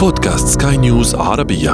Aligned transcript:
بودكاست 0.00 0.62
سكاي 0.62 0.76
نيوز 0.76 1.14
عربية. 1.14 1.72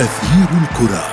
أثير 0.00 0.48
الكرة. 0.62 1.04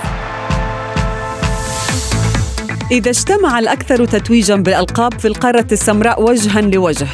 إذا 2.92 3.10
اجتمع 3.10 3.60
الأكثر 3.60 4.06
تتويجا 4.06 4.56
بالألقاب 4.56 5.20
في 5.20 5.28
القارة 5.28 5.68
السمراء 5.72 6.24
وجها 6.24 6.62
لوجه 6.62 7.08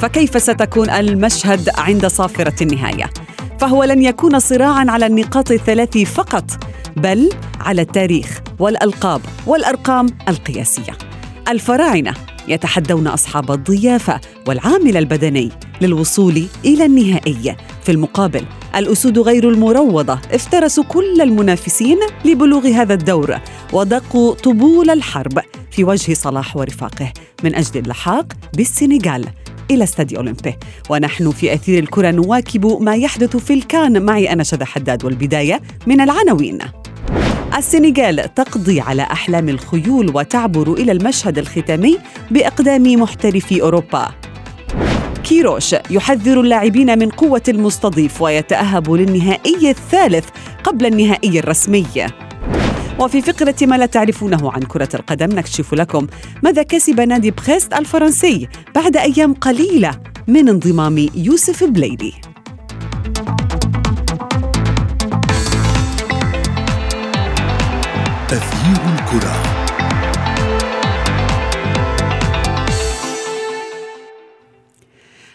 فكيف 0.00 0.42
ستكون 0.42 0.90
المشهد 0.90 1.68
عند 1.78 2.06
صافرة 2.06 2.62
النهاية؟ 2.62 3.10
فهو 3.60 3.84
لن 3.84 4.02
يكون 4.02 4.38
صراعا 4.38 4.86
على 4.88 5.06
النقاط 5.06 5.50
الثلاث 5.50 5.98
فقط 5.98 6.44
بل 6.96 7.30
على 7.60 7.82
التاريخ 7.82 8.40
والألقاب 8.58 9.20
والأرقام 9.46 10.06
القياسية. 10.28 11.05
الفراعنة 11.48 12.14
يتحدون 12.48 13.06
أصحاب 13.06 13.50
الضيافة 13.50 14.20
والعامل 14.46 14.96
البدني 14.96 15.50
للوصول 15.80 16.46
إلى 16.64 16.84
النهائي. 16.84 17.56
في 17.82 17.92
المقابل 17.92 18.44
الأسود 18.76 19.18
غير 19.18 19.48
المروضة 19.48 20.18
افترسوا 20.32 20.84
كل 20.84 21.20
المنافسين 21.20 21.98
لبلوغ 22.24 22.66
هذا 22.66 22.94
الدور 22.94 23.38
ودقوا 23.72 24.34
طبول 24.34 24.90
الحرب 24.90 25.40
في 25.70 25.84
وجه 25.84 26.14
صلاح 26.14 26.56
ورفاقه. 26.56 27.12
من 27.44 27.54
أجل 27.54 27.80
اللحاق 27.80 28.32
بالسنغال 28.56 29.24
إلى 29.70 29.84
استاديو 29.84 30.18
أولمبي. 30.18 30.54
ونحن 30.90 31.30
في 31.30 31.54
أثير 31.54 31.82
الكرة 31.82 32.10
نواكب 32.10 32.82
ما 32.82 32.94
يحدث 32.94 33.36
في 33.36 33.52
الكان. 33.52 34.02
معي 34.02 34.32
أنا 34.32 34.42
شذى 34.42 34.64
حداد 34.64 35.04
والبداية 35.04 35.60
من 35.86 36.00
العناوين. 36.00 36.58
السنغال 37.56 38.34
تقضي 38.34 38.80
على 38.80 39.02
أحلام 39.02 39.48
الخيول 39.48 40.10
وتعبر 40.14 40.72
إلى 40.72 40.92
المشهد 40.92 41.38
الختامي 41.38 41.98
بأقدام 42.30 42.82
محترفي 42.82 43.62
أوروبا. 43.62 44.08
كيروش 45.24 45.74
يحذر 45.90 46.40
اللاعبين 46.40 46.98
من 46.98 47.08
قوة 47.08 47.42
المستضيف 47.48 48.22
ويتأهب 48.22 48.92
للنهائي 48.92 49.70
الثالث 49.70 50.24
قبل 50.64 50.86
النهائي 50.86 51.38
الرسمي. 51.38 51.86
وفي 53.00 53.22
فقرة 53.22 53.54
ما 53.62 53.76
لا 53.76 53.86
تعرفونه 53.86 54.52
عن 54.52 54.60
كرة 54.60 54.88
القدم 54.94 55.38
نكشف 55.38 55.74
لكم 55.74 56.06
ماذا 56.42 56.62
كسب 56.62 57.00
نادي 57.00 57.30
بخيست 57.30 57.72
الفرنسي 57.72 58.48
بعد 58.74 58.96
أيام 58.96 59.34
قليلة 59.34 59.90
من 60.28 60.48
انضمام 60.48 61.08
يوسف 61.14 61.64
بليدي 61.64 62.14
أثير 68.26 68.94
الكرة. 68.94 69.42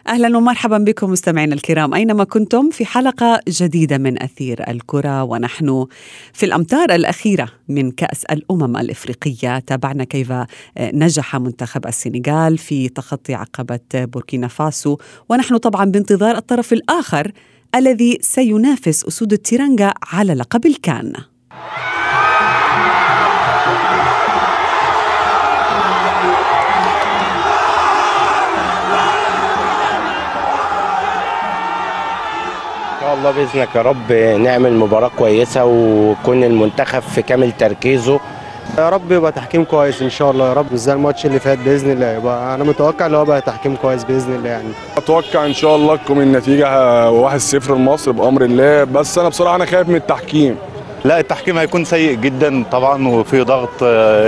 أهلا 0.07 0.37
ومرحبا 0.37 0.77
بكم 0.77 1.11
مستمعينا 1.11 1.55
الكرام. 1.55 1.93
أينما 1.93 2.23
كنتم 2.23 2.69
في 2.69 2.85
حلقة 2.85 3.39
جديدة 3.47 3.97
من 3.97 4.23
أثير 4.23 4.69
الكرة 4.69 5.23
ونحن 5.23 5.85
في 6.33 6.45
الأمتار 6.45 6.95
الأخيرة 6.95 7.49
من 7.67 7.91
كأس 7.91 8.25
الأمم 8.25 8.77
الإفريقية. 8.77 9.59
تابعنا 9.59 10.03
كيف 10.03 10.33
نجح 10.79 11.35
منتخب 11.35 11.87
السنغال 11.87 12.57
في 12.57 12.89
تخطي 12.89 13.33
عقبة 13.33 13.79
بوركينا 13.93 14.47
فاسو. 14.47 14.97
ونحن 15.29 15.57
طبعا 15.57 15.85
بانتظار 15.85 16.37
الطرف 16.37 16.73
الآخر 16.73 17.31
الذي 17.75 18.17
سينافس 18.21 19.05
أسود 19.05 19.33
التيرانجا 19.33 19.93
على 20.03 20.33
لقب 20.33 20.65
الكان. 20.65 21.13
شاء 33.11 33.19
الله 33.19 33.31
بإذنك 33.31 33.75
يا 33.75 33.81
رب 33.81 34.11
نعمل 34.41 34.73
مباراة 34.73 35.11
كويسة 35.17 35.65
ويكون 35.65 36.43
المنتخب 36.43 36.99
في 36.99 37.21
كامل 37.21 37.51
تركيزه. 37.51 38.19
يا 38.77 38.89
رب 38.89 39.11
يبقى 39.11 39.31
تحكيم 39.31 39.63
كويس 39.63 40.01
إن 40.01 40.09
شاء 40.09 40.31
الله 40.31 40.47
يا 40.49 40.53
رب 40.53 40.73
مش 40.73 40.79
زي 40.79 40.93
الماتش 40.93 41.25
اللي 41.25 41.39
فات 41.39 41.57
بإذن 41.57 41.91
الله. 41.91 42.11
يبقى 42.11 42.55
أنا 42.55 42.63
متوقع 42.63 43.05
إن 43.05 43.15
هو 43.15 43.25
بقى 43.25 43.41
تحكيم 43.41 43.75
كويس 43.75 44.03
بإذن 44.03 44.35
الله 44.35 44.49
يعني. 44.49 44.69
أتوقع 44.97 45.45
إن 45.45 45.53
شاء 45.53 45.75
الله 45.75 45.95
تكون 45.95 46.21
النتيجة 46.21 46.67
1-0 47.39 47.71
لمصر 47.71 48.11
بأمر 48.11 48.41
الله. 48.41 48.83
بس 48.83 49.17
أنا 49.17 49.29
بصراحة 49.29 49.55
أنا 49.55 49.65
خايف 49.65 49.89
من 49.89 49.95
التحكيم. 49.95 50.57
لا 51.05 51.19
التحكيم 51.19 51.57
هيكون 51.57 51.85
سيء 51.85 52.15
جدا 52.15 52.63
طبعا 52.71 53.07
وفي 53.07 53.41
ضغط 53.41 53.83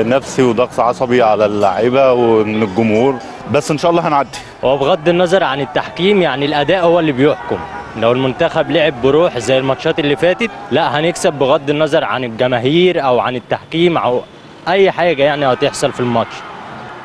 نفسي 0.07 0.43
وضغط 0.43 0.79
عصبي 0.79 1.21
على 1.21 1.45
اللعيبة 1.45 2.13
ومن 2.13 2.63
الجمهور. 2.63 3.15
بس 3.51 3.71
إن 3.71 3.77
شاء 3.77 3.91
الله 3.91 4.07
هنعدي. 4.07 4.39
وبغض 4.63 5.09
النظر 5.09 5.43
عن 5.43 5.61
التحكيم 5.61 6.21
يعني 6.21 6.45
الأداء 6.45 6.85
هو 6.85 6.99
اللي 6.99 7.11
بيحكم. 7.11 7.57
لو 7.97 8.11
المنتخب 8.11 8.71
لعب 8.71 9.01
بروح 9.01 9.37
زي 9.37 9.57
الماتشات 9.57 9.99
اللي 9.99 10.15
فاتت. 10.15 10.51
لا 10.71 10.99
هنكسب 10.99 11.33
بغض 11.33 11.69
النظر 11.69 12.03
عن 12.03 12.23
الجماهير 12.23 13.05
أو 13.05 13.19
عن 13.19 13.35
التحكيم 13.35 13.97
أو 13.97 14.21
أي 14.67 14.91
حاجة 14.91 15.23
يعني 15.23 15.45
هتحصل 15.45 15.91
في 15.91 15.99
الماتش. 15.99 16.35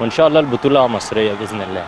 وإن 0.00 0.10
شاء 0.10 0.28
الله 0.28 0.41
البطولة 0.41 0.87
مصرية 0.87 1.32
بإذن 1.32 1.60
الله. 1.71 1.84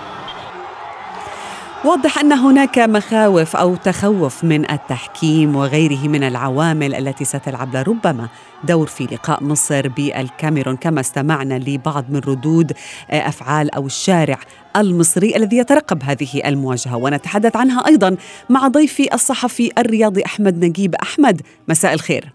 واضح 1.85 2.19
أن 2.19 2.33
هناك 2.33 2.79
مخاوف 2.79 3.57
أو 3.57 3.77
تخوف 3.77 4.45
من 4.45 4.71
التحكيم 4.71 5.57
وغيره 5.57 6.09
من 6.09 6.25
العوامل 6.25 6.95
التي 6.95 7.25
ستلعب. 7.25 7.77
لربما 7.77 8.29
دور 8.65 8.87
في 8.87 9.05
لقاء 9.05 9.45
مصر 9.45 9.89
بالكاميرون 9.89 10.77
كما 10.77 11.01
استمعنا 11.01 11.59
لبعض 11.59 12.05
من 12.11 12.21
ردود 12.27 12.73
أفعال 13.11 13.75
أو 13.75 13.87
الشارع 13.87 14.39
المصري 14.77 15.37
الذي 15.37 15.57
يترقب 15.57 16.03
هذه 16.03 16.43
المواجهة. 16.47 16.97
ونتحدث 16.97 17.57
عنها 17.57 17.87
أيضا 17.87 18.17
مع 18.51 18.69
ضيفي 18.69 19.15
الصحفي 19.15 19.71
الرياضي 19.79 20.25
أحمد 20.27 20.65
نجيب. 20.65 20.95
أحمد 20.95 21.41
مساء 21.69 21.95
الخير. 21.95 22.33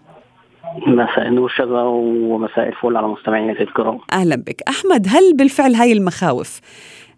مساء 0.86 1.28
النور 1.28 1.48
شذا 1.48 1.82
ومساء 1.82 2.68
الفل 2.68 2.96
على 2.96 3.08
مستمعينا 3.08 3.52
الكرام. 3.52 3.98
أهلا 4.12 4.36
بك. 4.36 4.62
أحمد 4.68 5.06
هل 5.08 5.36
بالفعل 5.36 5.74
هاي 5.74 5.92
المخاوف 5.92 6.60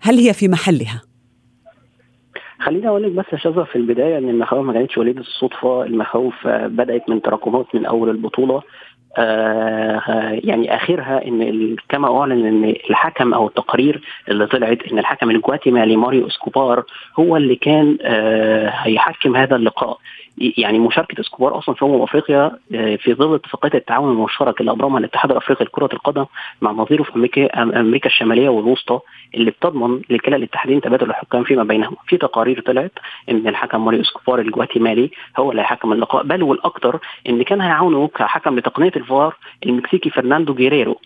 هل 0.00 0.18
هي 0.18 0.32
في 0.32 0.48
محلها؟ 0.48 1.08
خليني 2.60 2.88
أقول 2.88 3.02
لك 3.02 3.12
بس 3.12 3.24
يا 3.32 3.38
شذا 3.38 3.64
في 3.64 3.76
البداية 3.76 4.18
إن 4.18 4.28
المخاوف 4.28 4.66
ما 4.66 4.72
كانتش 4.72 4.98
وليدة 4.98 5.20
الصدفة 5.20 5.82
المخاوف 5.82 6.46
بدأت 6.48 7.10
من 7.10 7.22
تراكمات 7.22 7.74
من 7.74 7.86
أول 7.86 8.10
البطولة. 8.10 8.62
يعني 10.44 10.76
آخرها 10.76 11.26
إن 11.26 11.76
كما 11.88 12.20
أعلن 12.20 12.46
إن 12.46 12.74
الحكم 12.90 13.34
أو 13.34 13.46
التقارير 13.46 14.00
اللي 14.28 14.46
طلعت 14.46 14.82
إن 14.92 14.98
الحكم 14.98 15.30
الجواتيمالي 15.30 15.96
ماريو 15.96 16.26
إسكوبار 16.26 16.84
هو 17.18 17.36
اللي 17.36 17.56
كان 17.56 17.98
آه 18.02 18.68
هيحكم 18.68 19.36
هذا 19.36 19.56
اللقاء. 19.56 19.98
يعني 20.58 20.78
مشاركة 20.78 21.20
إسكوبار 21.20 21.58
أصلا 21.58 21.74
في 21.74 21.84
أمم 21.84 22.02
أفريقيا 22.02 22.50
آه، 22.74 22.96
في 22.96 23.14
ظل 23.14 23.34
اتفاقية 23.34 23.78
التعاون 23.78 24.12
المشترك 24.12 24.60
اللي 24.60 24.70
ابرمها 24.70 24.98
الاتحاد 24.98 25.30
الأفريقي 25.30 25.64
لكرة 25.64 25.88
القدم 25.92 26.24
مع 26.60 26.70
نظيره 26.72 27.02
في 27.02 27.16
أمريكا 27.16 27.62
أمريكا 27.80 28.06
الشمالية 28.06 28.48
والوسطى 28.48 29.00
اللي 29.34 29.50
بتضمن 29.50 30.00
لكلا 30.10 30.36
الاتحادين 30.36 30.80
تبادل 30.80 31.10
الحكام 31.10 31.44
فيما 31.44 31.64
بينهم. 31.64 31.96
في 32.06 32.16
تقارير 32.16 32.60
طلعت 32.60 32.92
إن 33.30 33.48
الحكم 33.48 33.84
ماريو 33.84 34.00
إسكوبار 34.00 34.40
الجواتيمالي 34.40 35.10
هو 35.38 35.50
اللي 35.50 35.62
هيحكم 35.62 35.92
اللقاء. 35.92 36.22
بل 36.22 36.42
والأكثر 36.42 36.98
إن 37.28 37.42
كان 37.42 37.60
هيعاونه 37.60 38.08
كحكم 38.08 38.58
لتقنية 38.58 38.92
الفار 39.08 39.36
المكسيكي 39.66 40.10
فرناندو 40.10 40.54
جيريرو. 40.54 40.96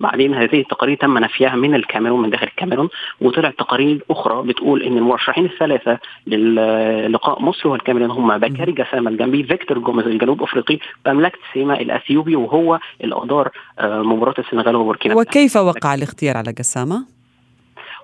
بعدين 0.00 0.34
هذه 0.34 0.60
التقارير 0.60 0.96
تم 0.96 1.18
نفيها 1.18 1.56
من 1.56 1.74
الكاميرون 1.74 2.22
من 2.22 2.30
داخل 2.30 2.46
الكاميرون 2.46 2.88
وطلعت 3.20 3.54
تقارير 3.58 4.04
أخرى 4.10 4.42
بتقول 4.42 4.82
إن 4.82 4.96
المرشحين 4.96 5.44
الثلاثة 5.44 5.98
للقاء 6.26 7.42
مصر 7.42 7.68
والكاميرون 7.68 8.10
هم 8.10 8.38
بكاري 8.38 8.72
جسامه 8.72 9.10
الجامبي 9.10 9.44
فيكتور 9.44 9.78
جوميز 9.78 10.06
الجنوب 10.06 10.42
أفريقي 10.42 10.78
باملاك 11.04 11.38
تيسيما 11.52 11.80
الأثيوبي 11.80 12.36
وهو 12.36 12.78
اللي 13.04 13.14
ادار 13.16 13.50
آه، 13.78 14.02
مباراة 14.02 14.34
السنغال 14.38 14.76
وبوركينا 14.76 15.14
وكيف 15.14 15.56
وقع 15.56 15.94
الاختيار 15.94 16.36
على 16.36 16.52
جسامه؟ 16.52 17.04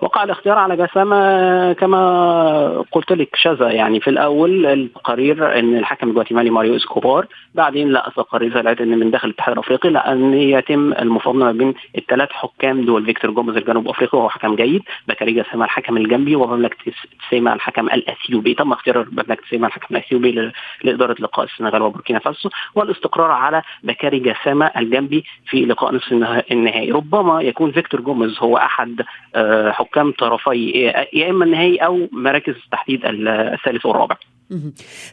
وقع 0.01 0.23
الاختيار 0.23 0.57
على 0.57 0.75
جسامة 0.77 1.73
كما 1.73 2.83
قلت 2.91 3.11
لك 3.11 3.35
شذا 3.35 3.71
يعني 3.71 3.99
في 3.99 4.09
الأول 4.09 4.65
التقارير 4.65 5.59
إن 5.59 5.77
الحكم 5.77 6.09
الجواتيمالي 6.09 6.49
ماريو 6.49 6.75
إسكوبار 6.75 7.27
بعدين 7.55 7.89
لا 7.89 8.11
تقارير 8.15 8.61
طلعت 8.61 8.81
إن 8.81 8.99
من 8.99 9.11
داخل 9.11 9.27
الاتحاد 9.27 9.53
الأفريقي 9.53 9.89
لا 9.89 10.11
ان 10.11 10.33
يتم 10.33 10.93
المفاضله 10.93 11.45
ما 11.45 11.51
بين 11.51 11.73
الثلاث 11.97 12.29
حكام 12.31 12.85
دول 12.85 13.05
فيكتور 13.05 13.31
جوميز 13.31 13.57
الجنوب 13.57 13.87
أفريقي 13.87 14.17
وهو 14.17 14.29
حكم 14.29 14.55
جيد 14.55 14.81
بكاري 15.07 15.31
جسامة 15.31 15.65
الحكم 15.65 15.97
الجامبي 15.97 16.35
وباملاك 16.35 16.91
تيسيما 17.29 17.53
الحكم 17.53 17.85
الأثيوبي. 17.85 18.53
تم 18.53 18.71
اختيار 18.71 19.07
باملاك 19.11 19.43
تيسيما 19.49 19.67
الحكم 19.67 19.95
الأثيوبي 19.95 20.51
لإدارة 20.83 21.15
لقاء 21.19 21.45
السنغال 21.45 21.81
وبوركينا 21.81 22.19
فاسو 22.19 22.49
والاستقرار 22.75 23.31
على 23.31 23.61
بكاري 23.83 24.19
جسامة 24.19 24.71
الجامبي 24.77 25.23
في 25.49 25.65
لقاء 25.65 25.95
نصف 25.95 26.11
النهائي. 26.51 26.91
ربما 26.91 27.41
يكون 27.41 27.71
فيكتور 27.71 28.01
جوميز 28.01 28.39
هو 28.39 28.57
أحد 28.57 29.01
آه، 29.35 29.71
حكام 29.91 30.11
طرفي 30.11 30.71
يا 31.13 31.29
إما 31.29 31.45
النهائي 31.45 31.77
أو 31.77 32.07
مراكز 32.11 32.53
تحديد 32.71 33.01
الثالث 33.05 33.85
والرابع. 33.85 34.15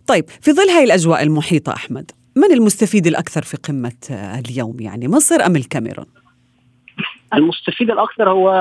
طيب 0.07 0.25
في 0.41 0.53
ظل 0.53 0.69
هاي 0.69 0.85
الأجواء 0.85 1.23
المحيطة 1.23 1.73
أحمد 1.73 2.11
من 2.37 2.53
المستفيد 2.53 3.07
الأكثر 3.07 3.43
في 3.43 3.57
قمة 3.57 3.93
اليوم 4.11 4.81
يعني 4.81 5.09
مصر 5.09 5.47
أم 5.47 5.57
الكاميرون؟ 5.57 6.07
المستفيد 7.35 7.91
الأكثر 7.91 8.31
هو 8.31 8.53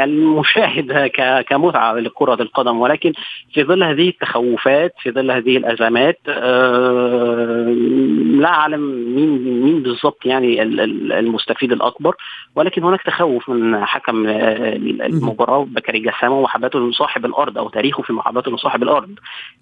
المشاهد 0.00 1.10
كمتعة 1.48 1.94
لكرة 1.94 2.42
القدم 2.42 2.80
ولكن 2.80 3.12
في 3.54 3.64
ظل 3.64 3.82
هذه 3.82 4.08
التخوفات 4.08 4.94
في 5.02 5.10
ظل 5.10 5.30
هذه 5.30 5.56
الأزمات 5.56 6.18
آه، 6.28 7.64
لا 8.42 8.48
أعلم 8.48 8.80
مين 9.16 9.62
مين 9.62 9.82
بالضبط 9.82 10.26
يعني 10.26 10.62
المستفيد 10.62 11.72
الأكبر 11.72 12.14
ولكن 12.56 12.84
هناك 12.84 13.02
تخوف 13.02 13.48
من 13.48 13.84
حكم 13.86 14.26
المباراة 14.26 15.64
بكري 15.64 15.98
جسامة 15.98 16.38
ومحبته 16.38 16.90
لصاحب 16.90 17.24
الأرض 17.24 17.58
أو 17.58 17.68
تاريخه 17.68 18.02
في 18.02 18.12
محبته 18.12 18.52
لصاحب 18.52 18.82
الأرض. 18.82 19.10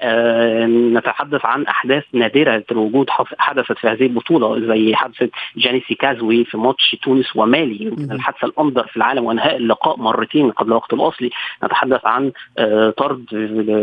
آه، 0.00 0.66
نتحدث 0.66 1.44
عن 1.44 1.66
أحداث 1.66 2.04
نادرة 2.12 2.64
الوجود 2.70 3.10
حدثت 3.38 3.78
في 3.78 3.88
هذه 3.88 4.02
البطولة 4.02 4.66
زي 4.66 4.94
حادثة 4.94 5.28
جانيسي 5.56 5.94
كازوي 5.94 6.44
في 6.44 6.56
ماتش 6.58 6.96
تونس 7.02 7.36
ومالي 7.50 7.84
يمكن 7.84 8.12
الحادثة 8.12 8.46
الانظر 8.46 8.86
في 8.86 8.96
العالم 8.96 9.24
وأنهاء 9.24 9.56
اللقاء 9.56 9.96
مرتين 9.96 10.50
قبل 10.50 10.68
الوقت 10.68 10.92
الاصلي 10.92 11.30
نتحدث 11.64 12.06
عن 12.06 12.32
آه، 12.58 12.90
طرد 12.90 13.24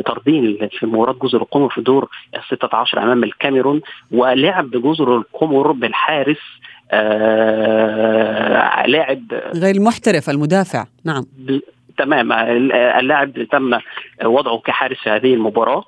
طردين 0.05 0.69
في 0.79 0.85
مباراة 0.85 1.15
جزر 1.21 1.41
القمر 1.41 1.69
في 1.69 1.81
دور 1.81 2.09
16 2.47 3.03
أمام 3.03 3.23
الكاميرون 3.23 3.81
ولعب 4.11 4.71
جزر 4.71 5.15
القمر 5.17 5.71
بالحارس 5.71 6.37
آه 6.91 8.85
لاعب 8.87 9.21
غير 9.55 9.81
محترف 9.81 10.29
المدافع. 10.29 10.85
نعم. 11.03 11.23
تمام. 11.97 12.31
اللاعب 12.99 13.43
تم 13.51 13.79
وضعه 14.25 14.57
كحارس 14.57 14.97
في 14.97 15.09
هذه 15.09 15.33
المباراة. 15.33 15.83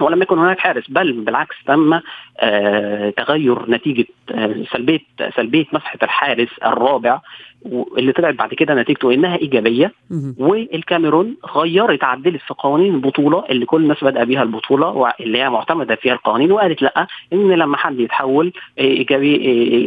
ولم 0.00 0.22
يكن 0.22 0.38
هناك 0.38 0.58
حارس 0.58 0.90
بل 0.90 1.12
بالعكس 1.12 1.56
تم 1.66 2.00
آه 2.40 3.10
تغير 3.10 3.70
نتيجة 3.70 4.04
آه 4.30 4.54
سلبية 4.72 5.00
سلبية 5.36 5.64
مسحة 5.72 5.98
الحارس 6.02 6.48
الرابع 6.64 7.20
واللي 7.62 8.12
طلعت 8.12 8.34
بعد 8.34 8.54
كده 8.54 8.74
نتيجته 8.74 9.14
إنها 9.14 9.36
إيجابية 9.36 9.92
والكاميرون 10.38 11.36
غيرت 11.56 12.04
عدلت 12.04 12.40
في 12.42 12.54
قوانين 12.54 12.94
البطولة 12.94 13.44
اللي 13.50 13.66
كل 13.66 13.82
الناس 13.82 14.04
بادئه 14.04 14.24
بيها 14.24 14.42
البطولة 14.42 14.88
واللي 14.88 15.38
هي 15.38 15.50
معتمدة 15.50 15.94
فيها 15.94 16.12
القوانين 16.12 16.52
وقالت 16.52 16.82
لأ 16.82 17.06
إن 17.32 17.52
لما 17.52 17.76
حد 17.76 18.00
يتحول 18.00 18.52
إيجابي 18.78 19.36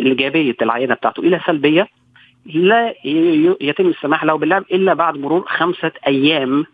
إيجابية 0.08 0.56
العينة 0.62 0.94
بتاعته 0.94 1.20
إلى 1.20 1.40
سلبية 1.46 1.88
لا 2.46 2.94
يتم 3.62 3.88
السماح 3.88 4.24
له 4.24 4.36
باللعب 4.36 4.64
إلا 4.72 4.94
بعد 4.94 5.18
مرور 5.18 5.44
خمسة 5.48 5.92
أيام. 6.08 6.66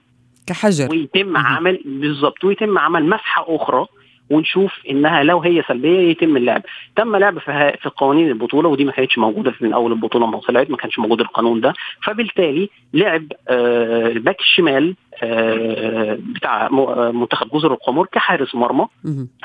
كحجر. 0.48 0.88
ويتم 0.92 1.38
عمل 1.38 1.82
بالظبط 1.86 2.44
ويتم 2.44 2.78
عمل 2.78 3.06
مسحة 3.06 3.46
أخرى 3.48 3.86
ونشوف 4.30 4.72
إنها 4.90 5.24
لو 5.24 5.40
هي 5.40 5.64
سلبية 5.68 6.10
يتم 6.10 6.38
اللعب. 6.38 6.62
تم 6.96 7.16
لعب 7.16 7.40
في 7.40 7.90
قوانين 7.98 8.28
البطولة 8.28 8.70
ودي 8.70 8.86
ما 8.86 8.92
كانتش 8.92 9.18
موجودة 9.18 9.54
من 9.62 9.74
أول 9.74 9.92
البطولة 9.92 10.26
ما 10.26 10.40
طلعت 10.40 10.70
ما 10.70 10.78
كانش 10.78 11.00
موجود 11.00 11.22
القانون 11.22 11.62
ده. 11.62 11.74
فبالتالي 12.04 12.70
لعب 12.94 13.28
آه 13.48 14.08
الباك 14.08 14.40
الشمال 14.40 14.96
آه 15.24 16.18
بتاع 16.36 16.70
منتخب 17.12 17.50
جزر 17.54 17.74
القمر 17.74 18.06
كحارس 18.06 18.56
مرمى. 18.56 18.88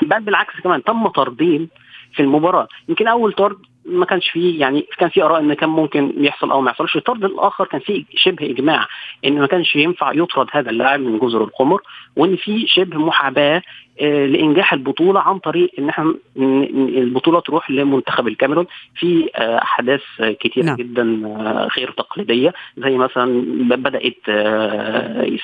بل 0.03 0.21
بالعكس 0.21 0.61
كمان 0.65 0.85
تم 0.85 1.09
طردين 1.09 1.69
في 2.13 2.23
المباراة. 2.23 2.69
يمكن 2.89 3.09
أول 3.09 3.33
طرد 3.33 3.59
ما 3.91 4.07
كانش 4.07 4.31
فيه 4.31 4.61
يعني 4.61 4.87
كان 4.99 5.09
في 5.09 5.23
آراء 5.23 5.41
إن 5.41 5.55
كان 5.55 5.69
ممكن 5.69 6.13
يحصل 6.17 6.51
أو 6.51 6.61
ما 6.61 6.71
يحصلش 6.71 6.97
الطرد 6.97 7.25
الآخر 7.25 7.65
كان 7.65 7.81
في 7.81 8.05
شبه 8.15 8.51
إجماع 8.51 8.87
إن 9.25 9.41
ما 9.41 9.47
كانش 9.47 9.77
ينفع 9.77 10.13
يطرد 10.13 10.47
هذا 10.53 10.71
اللاعب 10.71 11.01
من 11.01 11.19
جزر 11.19 11.45
القمر 11.45 11.83
وإن 12.17 12.37
في 12.37 12.67
شبه 12.67 12.99
محاباة 12.99 13.63
آه، 14.01 14.27
لإنجاح 14.27 14.73
البطولة 14.73 15.21
عن 15.21 15.39
طريق 15.39 15.71
إن 15.79 15.89
إحنا 15.89 16.15
البطولة 16.37 17.41
تروح 17.41 17.71
لمنتخب 17.71 18.29
الكاميرون 18.29 18.67
في 18.95 19.31
آه، 19.37 19.63
أحداث 19.63 20.01
كثيره 20.41 20.65
نعم. 20.65 20.77
جدا 20.77 21.27
آه، 21.27 21.69
غير 21.77 21.91
تقليدية 21.91 22.53
زي 22.79 22.97
مثلا 22.97 23.43
بدأت 23.77 24.17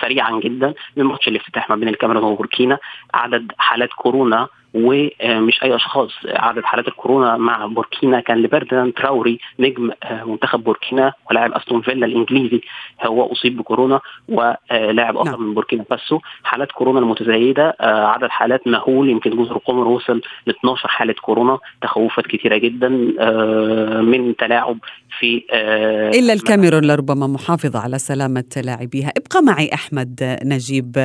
سريعا 0.01 0.41
جدا 0.41 0.75
من 0.97 1.05
ماتش 1.05 1.29
الافتتاح 1.29 1.71
ما 1.71 1.77
بين 1.77 1.89
الكاميرون 1.89 2.25
وبوركينا 2.25 2.79
عدد 3.15 3.53
حالات 3.59 3.91
كورونا 3.93 4.49
ومش 4.77 5.63
أي 5.63 5.75
أشخاص. 5.75 6.11
عدد 6.27 6.65
حالات 6.65 6.89
الكورونا 6.89 7.37
مع 7.37 7.67
بوركينا 7.67 8.21
كان 8.21 8.43
لبردان 8.43 8.95
تراوري 8.95 9.39
نجم 9.59 9.91
منتخب 10.27 10.65
بوركينا 10.65 11.13
ولاعب 11.31 11.53
أستون 11.53 11.83
فيلا 11.83 12.07
الإنجليزي 12.07 12.61
هو 13.05 13.33
أصيب 13.33 13.57
بكورونا 13.57 14.01
ولاعب 14.29 15.17
اخر 15.17 15.31
نعم. 15.31 15.43
من 15.43 15.55
بوركينا 15.55 15.85
فاسو 15.91 16.19
حالات 16.45 16.73
كورونا 16.73 16.99
المتزايدة 16.99 17.77
عدد 17.81 18.29
حالات 18.29 18.67
مهول 18.67 19.09
يمكن 19.09 19.31
جزر 19.31 19.57
القمر 19.57 19.89
وصل 19.89 20.21
ل 20.47 20.51
12 20.51 20.89
حالة 20.89 21.15
كورونا 21.23 21.59
تخوفات 21.83 22.27
كثيره 22.27 22.57
جدا 22.57 23.15
آه، 23.21 24.01
من 24.01 24.37
تلاعب 24.37 24.79
في 25.19 25.45
آه، 25.53 26.11
إلا 26.11 26.33
الكاميرون 26.33 26.85
لربما 26.85 27.27
محافظة 27.27 27.79
على 27.79 27.99
سلامة 27.99 28.45
لاعبيها. 28.65 29.13
ابقى 29.17 29.43
معي 29.43 29.71
أحمد 29.75 30.39
نجيب. 30.45 30.97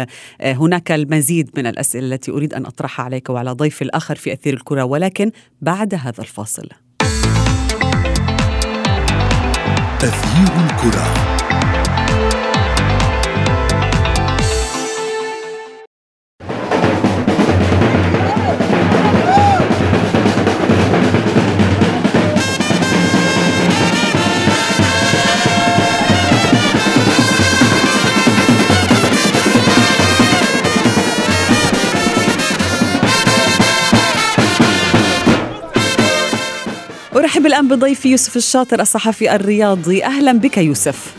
آه، 0.41 0.53
هناك 0.53 0.91
المزيد 0.91 1.49
من 1.57 1.67
الأسئلة 1.67 2.05
التي 2.15 2.31
أريد 2.31 2.53
أن 2.53 2.65
أطرحها 2.65 3.05
عليك 3.05 3.29
وعلى 3.29 3.51
ضيفي 3.61 3.81
الآخر 3.81 4.15
في 4.15 4.33
أثير 4.33 4.53
الكرة 4.53 4.83
ولكن 4.83 5.31
بعد 5.61 5.93
هذا 5.93 6.19
الفاصل. 6.21 6.69
أثير 10.03 10.49
الكرة. 10.65 11.40
أرحب 37.41 37.53
الآن 37.53 37.67
بضيفي 37.67 38.09
يوسف 38.11 38.37
الشاطر 38.37 38.81
الصحفي 38.81 39.35
الرياضي. 39.35 40.03
أهلا 40.03 40.31
بك 40.31 40.57
يوسف. 40.57 41.15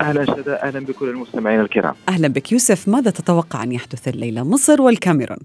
أهلا 0.00 0.24
شدا 0.24 0.62
أهلا 0.62 0.80
بكل 0.80 1.08
المستمعين 1.08 1.60
الكرام. 1.60 1.94
أهلا 2.08 2.28
بك 2.28 2.52
يوسف. 2.52 2.88
ماذا 2.88 3.10
تتوقع 3.10 3.62
أن 3.62 3.72
يحدث 3.72 4.08
الليلة؟ 4.08 4.42
مصر 4.42 4.82
والكاميرون. 4.82 5.38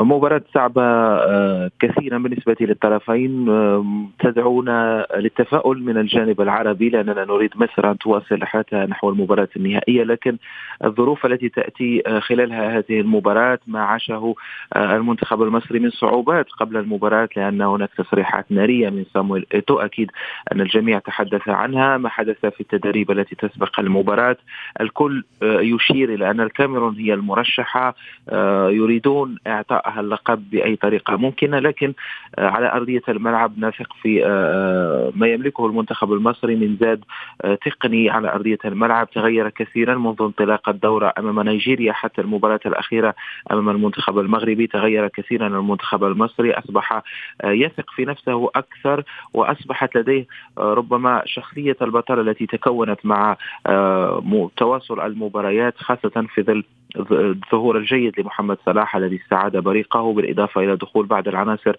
مباراة 0.00 0.42
صعبة 0.54 0.82
آه، 0.82 1.70
كثيرا 1.80 2.18
بالنسبة 2.18 2.56
للطرفين 2.60 3.46
تدعونا 4.18 5.06
للتفاؤل 5.16 5.84
من 5.84 5.96
الجانب 5.96 6.40
العربي 6.40 6.88
لأننا 6.88 7.24
نريد 7.24 7.50
مصر 7.56 7.90
أن 7.90 7.98
تواصل 7.98 8.44
حتى 8.44 8.76
نحو 8.76 9.10
المباراة 9.10 9.48
النهائية 9.56 10.02
لكن 10.02 10.36
الظروف 10.84 11.26
التي 11.26 11.48
تأتي 11.48 12.02
آه، 12.06 12.18
خلالها 12.18 12.78
هذه 12.78 13.00
المباراة 13.00 13.58
ما 13.66 13.80
عاشه 13.80 14.34
آه، 14.76 14.96
المنتخب 14.96 15.42
المصري 15.42 15.78
من 15.78 15.90
صعوبات 15.90 16.46
قبل 16.50 16.76
المباراة 16.76 17.28
لأن 17.36 17.62
هناك 17.62 17.90
تصريحات 17.98 18.46
نارية 18.50 18.90
من 18.90 19.04
سامويل 19.14 19.46
إيتو 19.54 19.78
أكيد 19.78 20.10
أن 20.52 20.60
الجميع 20.60 20.98
تحدث 20.98 21.48
عنها 21.48 21.96
ما 21.96 22.08
حدث 22.08 22.46
في 22.46 22.60
التدريب 22.60 23.10
التي 23.10 23.34
تسبق 23.34 23.80
المباراة. 23.80 24.36
الكل 24.80 25.24
يشير 25.42 26.14
إلى 26.14 26.30
أن 26.30 26.40
الكاميرون 26.40 26.96
هي 26.96 27.14
المرشحة 27.14 27.94
يريدون 28.70 29.36
إعطاء 29.46 29.89
اللقب 29.98 30.50
بأي 30.50 30.76
طريقة 30.76 31.16
ممكنة 31.16 31.58
لكن 31.58 31.94
آه، 32.38 32.48
على 32.48 32.72
أرضية 32.72 33.02
الملعب 33.08 33.58
نثق 33.58 33.92
في 34.02 34.24
آه، 34.24 34.28
آه، 34.28 35.12
ما 35.14 35.26
يملكه 35.26 35.66
المنتخب 35.66 36.12
المصري 36.12 36.56
من 36.56 36.76
زاد 36.80 37.04
تقني 37.64 38.10
على 38.10 38.32
أرضية 38.32 38.58
الملعب. 38.64 39.10
تغير 39.10 39.48
كثيرا 39.48 39.94
منذ 39.94 40.16
انطلاق 40.20 40.68
الدورة 40.68 41.12
أمام 41.18 41.40
نيجيريا 41.40 41.92
حتى 41.92 42.20
المباراة 42.20 42.60
الأخيرة 42.66 43.14
أمام 43.52 43.68
المنتخب 43.68 44.18
المغربي. 44.18 44.66
تغير 44.66 45.08
كثيرا 45.08 45.46
المنتخب 45.46 46.04
المصري. 46.04 46.52
أصبح 46.52 47.02
يثق 47.44 47.90
في 47.90 48.04
نفسه 48.04 48.50
أكثر 48.54 49.04
وأصبحت 49.34 49.96
لديه 49.96 50.26
ربما 50.58 51.22
شخصية 51.26 51.76
البطل 51.82 52.28
التي 52.28 52.46
تكونت 52.46 52.98
مع 53.04 53.36
تواصل 54.56 55.00
المباريات 55.00 55.74
خاصة 55.78 56.26
في 56.34 56.42
ظل 56.42 56.64
الظهور 56.96 57.78
الجيد 57.78 58.20
لمحمد 58.20 58.58
صلاح 58.66 58.96
الذي 58.96 59.20
استعاد 59.24 59.56
بريقه 59.56 60.12
بالإضافة 60.12 60.60
إلى 60.60 60.76
دخول 60.76 61.06
بعض 61.06 61.28
العناصر 61.28 61.76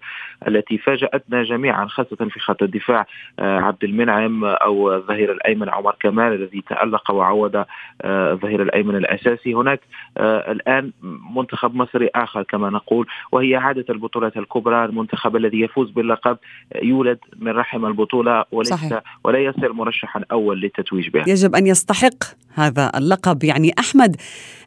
التي 0.47 0.77
فاجأتنا 0.77 1.43
جميعا 1.43 1.85
خاصة 1.85 2.15
في 2.15 2.39
خط 2.39 2.63
الدفاع 2.63 3.05
آه، 3.39 3.59
عبد 3.59 3.83
المنعم 3.83 4.45
أو 4.45 4.93
الظهير 4.93 5.31
الأيمن 5.31 5.69
عمر 5.69 5.95
كمال 5.99 6.33
الذي 6.33 6.63
تألق 6.69 7.11
وعوض 7.11 7.55
آه، 7.55 7.65
الظهير 8.31 8.61
الأيمن 8.61 8.95
الأساسي. 8.95 9.53
هناك 9.53 9.79
آه، 10.17 10.51
الآن 10.51 10.91
منتخب 11.35 11.75
مصري 11.75 12.09
آخر 12.15 12.43
كما 12.43 12.69
نقول 12.69 13.07
وهي 13.31 13.55
عادة 13.55 13.85
البطولات 13.89 14.37
الكبرى. 14.37 14.85
المنتخب 14.85 15.35
الذي 15.35 15.61
يفوز 15.61 15.89
باللقب 15.91 16.37
يولد 16.81 17.19
من 17.39 17.51
رحم 17.51 17.85
البطولة 17.85 18.45
وليس 18.51 18.69
صحيح. 18.69 19.01
ولا 19.23 19.39
يصير 19.39 19.73
مرشحا 19.73 20.21
أول 20.31 20.61
للتتويج 20.61 21.09
بها. 21.09 21.29
يجب 21.29 21.55
أن 21.55 21.67
يستحق 21.67 22.23
هذا 22.53 22.91
اللقب. 22.95 23.43
يعني 23.43 23.73
أحمد 23.79 24.15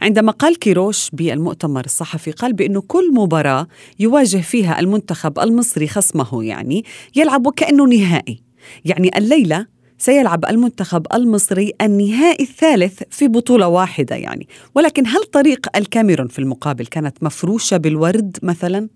عندما 0.02 0.32
قال 0.38 0.58
كيروش 0.58 1.10
بالمؤتمر 1.12 1.84
الصحفي 1.84 2.30
قال 2.30 2.52
بأنه 2.52 2.80
كل 2.80 3.14
مباراة 3.14 3.66
يواجه 3.98 4.36
فيها 4.36 4.80
المنتخب 4.80 5.38
المصري 5.38 5.88
خصمه 5.88 6.44
يعني 6.44 6.84
يلعب 7.16 7.46
وكأنه 7.46 7.84
نهائي 7.84 8.42
يعني 8.84 9.18
الليلة 9.18 9.66
سيلعب 9.98 10.44
المنتخب 10.44 11.06
المصري 11.14 11.72
النهائي 11.82 12.44
الثالث 12.44 13.02
في 13.10 13.28
بطولة 13.28 13.68
واحدة 13.68 14.16
يعني 14.16 14.48
ولكن 14.74 15.06
هل 15.06 15.24
طريق 15.24 15.76
الكاميرون 15.76 16.28
في 16.28 16.38
المقابل 16.38 16.86
كانت 16.86 17.22
مفروشة 17.22 17.76
بالورد 17.76 18.38
مثلاً؟ 18.42 18.88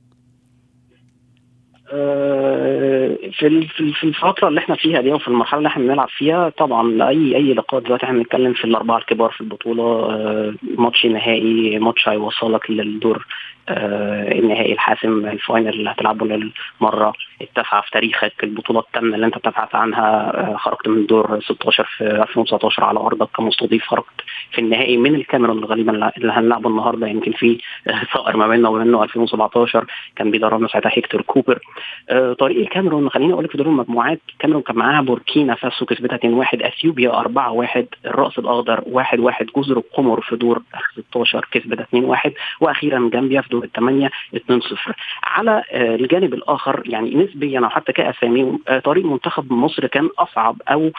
آه، 1.92 3.16
في 3.38 3.66
في 3.92 4.04
الفترة 4.04 4.49
اللي 4.49 4.61
إحنا 4.61 4.75
فيها 4.76 5.00
دي 5.00 5.12
وفي 5.12 5.28
المرحلة 5.28 5.59
اللي 5.59 5.68
إحنا 5.68 5.85
بنلعب 5.85 6.09
فيها 6.09 6.49
طبعا 6.49 7.09
اي 7.09 7.37
أي 7.37 7.54
لقاء 7.54 7.80
دلوقتي 7.80 8.04
إحنا 8.07 8.18
بنتكلم 8.18 8.52
في 8.52 8.64
الأربعة 8.64 8.99
الكبار 8.99 9.30
في 9.30 9.40
البطولة 9.40 9.83
آه، 9.85 10.54
ماتش 10.78 11.07
نهائي 11.07 11.78
ماتش 11.78 12.09
هيوصلك 12.09 12.71
للدور 12.71 13.26
النهائي 13.71 14.73
الحاسم 14.73 15.27
ال 15.26 15.34
final 15.34 15.69
اللي 15.69 15.91
هتلعبه 15.91 16.27
للمرة 16.27 17.13
التاسعة 17.41 17.81
في 17.83 17.91
تاريخك. 17.91 18.33
البطولة 18.45 18.81
الثامنه 18.81 19.15
اللي 19.15 19.27
انت 19.27 19.39
بتبحث 19.39 19.75
عنها 19.75 20.57
خرجت 20.57 20.89
من 20.89 21.07
دور 21.07 21.41
16 21.41 21.85
في 21.99 22.05
2019 22.05 22.85
على 22.85 22.99
ارضك 22.99 23.29
كمستضيف 23.37 23.85
خرجت 23.85 24.07
في 24.53 24.61
النهائي 24.61 24.97
من 24.97 25.15
الكاميرون 25.15 25.65
غالبا 25.65 26.11
اللي 26.17 26.33
هنلعبه 26.33 26.71
النهارده. 26.71 27.07
يمكن 27.07 27.33
في 27.33 27.59
ثأر 28.15 28.37
ما 28.37 28.49
بيننا 28.49 28.69
وبينه 28.69 29.03
2017 29.05 29.87
كان 30.17 30.31
بيدربنا 30.31 30.69
ساعتها 30.69 30.91
هيكتور 30.95 31.23
كوبر. 31.23 31.59
آه، 32.11 32.33
طريق 32.33 32.61
الكاميرون 32.61 33.11
خليني 33.11 33.33
أقول 33.33 33.45
لك 33.45 33.51
في 33.51 33.59
دور 33.59 33.67
المجموعات. 33.67 34.21
الكاميرون 34.33 34.63
كان 34.63 34.77
معاها 34.77 35.03
بوركينا 35.03 35.55
فاسو 35.55 35.87
كسبتها 35.87 36.17
2-1 36.17 36.63
أثيوبيا 36.63 37.11
4-1 37.11 37.85
الرأس 38.07 38.39
الأخضر 38.39 38.81
1-1 38.81 39.47
جزر 39.57 39.77
القمر 39.77 40.21
في 40.21 40.37
دور 40.37 40.63
16 41.11 41.49
كسبتها 41.53 41.87
2-1 41.95 42.31
وأخيرا 42.61 43.11
جامبيا 43.13 43.41
في 43.41 43.49
دور 43.49 43.58
الثمانيه 43.65 44.11
2-0 44.37 44.93
على 45.25 45.62
آه، 45.71 45.95
الجانب 45.95 46.35
الآخر 46.35 46.83
يعني 46.87 47.15
نسبيا 47.15 47.61
أو 47.61 47.69
حتى 47.69 47.93
كأسامي 47.93 48.59
آه، 48.69 48.79
طريق 48.79 49.05
منتخب 49.05 49.53
مصر 49.53 49.87
كان 49.87 50.09
أصعب 50.19 50.62
أو 50.69 50.91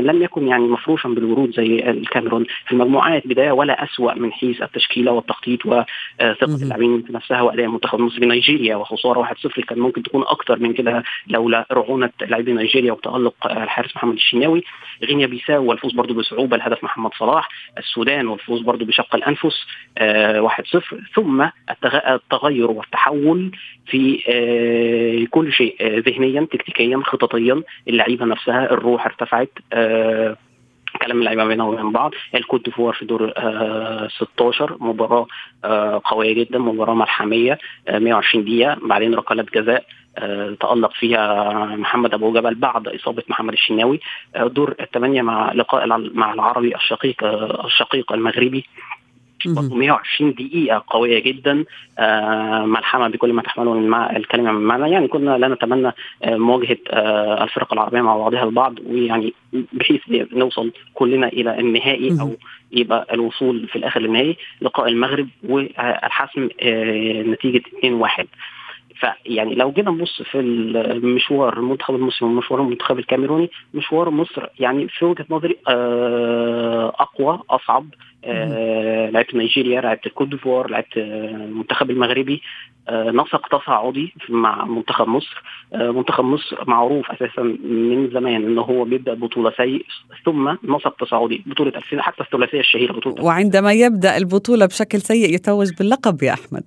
لم 0.00 0.22
يكن 0.22 0.48
يعني 0.48 0.64
مفروشا 0.64 1.08
بالورود 1.08 1.54
زي 1.56 1.90
الكاميرون. 1.90 2.44
في 2.66 2.72
المجموعات 2.72 3.26
بداية 3.26 3.52
ولا 3.52 3.84
أسوأ 3.84 4.14
من 4.14 4.32
حيث 4.32 4.62
التشكيلة 4.62 5.12
والتخطيط 5.12 5.66
وثقة 5.66 6.62
اللاعبين 6.62 7.02
في 7.02 7.12
نفسها 7.12 7.42
وأداء 7.42 7.66
المنتخب 7.66 7.98
المصري 7.98 8.26
نيجيريا. 8.26 8.76
وخسارة 8.76 9.20
1-0 9.20 9.64
كان 9.64 9.78
ممكن 9.78 10.02
تكون 10.02 10.22
أكثر 10.22 10.58
من 10.58 10.72
كده 10.72 11.02
لولا 11.26 11.66
رعونة 11.72 12.10
لاعبي 12.20 12.52
نيجيريا 12.52 12.92
وتألق 12.92 13.46
الحارس 13.46 13.96
محمد 13.96 14.14
الشناوي. 14.14 14.62
غينيا 15.02 15.26
بيساو 15.26 15.64
والفوز 15.64 15.92
برضه 15.92 16.14
بصعوبة 16.14 16.56
لهدف 16.56 16.84
محمد 16.84 17.10
صلاح. 17.18 17.48
السودان 17.78 18.26
والفوز 18.26 18.60
برضه 18.60 18.84
بشق 18.84 19.14
الأنفس 19.14 19.66
1-0 19.96 19.98
آه، 19.98 20.82
ثم 21.14 21.48
التغير 21.84 22.70
والتحول 22.70 23.50
في 23.86 24.22
آه، 24.28 25.26
كل 25.30 25.52
شيء 25.52 25.76
آه، 25.80 25.98
ذهنيا 25.98 26.46
تكتيكيا 26.50 27.00
خططيا. 27.04 27.62
اللعيبة 27.88 28.24
نفسها 28.24 28.70
الروح 28.72 29.06
ارتفعت 29.06 29.50
كلام 31.02 31.18
اللعيبة 31.18 31.44
بينهم 31.44 31.68
وبين 31.74 31.92
بعض. 31.92 32.10
الكوت 32.34 32.64
ديفوار 32.64 32.94
في 32.94 33.04
دور 33.04 33.32
آه 33.36 34.08
16 34.08 34.76
مباراة 34.80 35.26
آه 35.64 36.00
قوية 36.04 36.34
جدا 36.34 36.58
مباراة 36.58 36.94
ملحمية 36.94 37.58
آه 37.88 37.98
120 37.98 38.44
دقيقة. 38.44 38.76
بعدين 38.82 39.14
ركلات 39.14 39.54
جزاء 39.54 39.84
آه 40.18 40.56
تألق 40.60 40.92
فيها 40.92 41.52
محمد 41.76 42.14
أبو 42.14 42.32
جبل 42.32 42.54
بعد 42.54 42.88
إصابة 42.88 43.22
محمد 43.28 43.52
الشناوي. 43.52 44.00
آه 44.36 44.46
دور 44.46 44.74
الثمانية 44.80 45.22
مع 45.22 45.52
لقاء 45.52 45.86
مع 46.14 46.32
العربي 46.34 46.74
الشقيق 46.74 47.24
آه 47.24 47.66
الشقيق 47.66 48.12
المغربي. 48.12 48.64
120 49.74 50.32
دقيقة 50.32 50.84
قوية 50.86 51.22
جدا. 51.22 51.64
آه 51.98 52.64
ملحمة 52.66 53.08
بكل 53.08 53.32
ما 53.32 53.42
تحمله 53.42 53.74
من 53.74 53.94
الكلمة 53.94 54.52
من 54.52 54.60
معنى 54.66 54.90
يعني 54.92 55.08
كنا 55.08 55.38
لا 55.38 55.48
نتمنى 55.48 55.92
آه 56.22 56.36
مواجهة 56.36 56.76
آه 56.90 57.44
الفرق 57.44 57.72
العربية 57.72 58.00
مع 58.00 58.16
بعضها 58.16 58.44
البعض 58.44 58.74
ويعني 58.86 59.34
بحيث 59.72 60.00
نوصل 60.32 60.72
كلنا 60.94 61.26
إلى 61.28 61.58
النهائي 61.60 62.20
أو 62.20 62.36
يبقى 62.72 63.06
الوصول 63.12 63.68
في 63.68 63.76
الآخر 63.76 64.00
للنهائي. 64.00 64.36
لقاء 64.60 64.88
المغرب 64.88 65.28
والحسم 65.48 66.48
نتيجة 67.32 67.62
2-1 68.20 68.24
فيعني 69.00 69.54
لو 69.54 69.72
جينا 69.72 69.90
نبص 69.90 70.22
في 70.22 70.40
المشوار 70.40 71.58
المنتخب 71.58 71.94
المصري 71.94 72.28
ومشوار 72.28 72.60
المنتخب 72.60 72.98
الكاميروني 72.98 73.50
مشوار 73.74 74.10
مصر 74.10 74.46
يعني 74.60 74.88
في 74.88 75.04
وجهة 75.04 75.26
نظري 75.30 75.56
آه، 75.68 76.92
أقوى 76.98 77.40
أصعب 77.50 77.86
آه 78.24 79.10
لعبت 79.10 79.34
نيجيريا 79.34 79.80
لعبت 79.80 80.06
الكوت 80.06 80.28
ديفوار 80.28 80.70
لعبت 80.70 80.96
المنتخب 80.96 81.90
المغربي 81.90 82.42
آه 82.88 83.10
نسق 83.10 83.58
تصاعدي 83.58 84.14
مع 84.28 84.64
منتخب 84.64 85.08
مصر. 85.08 85.42
آه 85.74 85.90
منتخب 85.90 86.24
مصر 86.24 86.64
معروف 86.66 87.10
أساسا 87.10 87.42
من 87.42 88.10
زمان 88.10 88.44
إن 88.44 88.58
هو 88.58 88.84
بيبدأ 88.84 89.14
بطولة 89.14 89.52
سيء 89.56 89.86
ثم 90.24 90.56
نسق 90.64 90.96
تصاعدي 90.96 91.42
بطولة 91.46 91.72
حتى 91.98 92.22
الثلاثية 92.22 92.60
الشهيرة 92.60 92.92
بطولة 92.92 93.24
وعندما 93.24 93.72
يبدأ 93.72 94.16
البطولة 94.16 94.66
بشكل 94.66 95.00
سيء 95.00 95.34
يتوج 95.34 95.70
باللقب 95.78 96.22
يا 96.22 96.32
أحمد. 96.32 96.64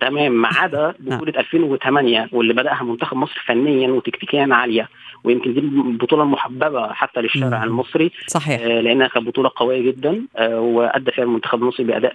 تمام 0.00 0.32
ما 0.32 0.48
عدا 0.58 0.94
نعم. 1.04 1.18
بطوله 1.18 1.40
2008 1.40 2.28
واللي 2.32 2.54
بدأها 2.54 2.82
منتخب 2.82 3.16
مصر 3.16 3.44
فنيا 3.46 3.88
وتكتيكيا 3.88 4.48
عالية 4.50 4.88
ويمكن 5.24 5.54
دي 5.54 5.60
البطوله 5.60 6.22
المحببه 6.22 6.92
حتى 6.92 7.20
للشارع 7.20 7.64
المصري 7.64 8.10
صحيح. 8.26 8.60
آه 8.60 8.80
لأنها 8.80 9.08
كانت 9.08 9.26
بطولة 9.26 9.50
قوية 9.56 9.90
جدا 9.90 10.22
آه 10.36 10.60
وأدى 10.60 11.10
فيها 11.10 11.24
المنتخب 11.24 11.62
المصري 11.62 11.86
بأداء 11.86 12.14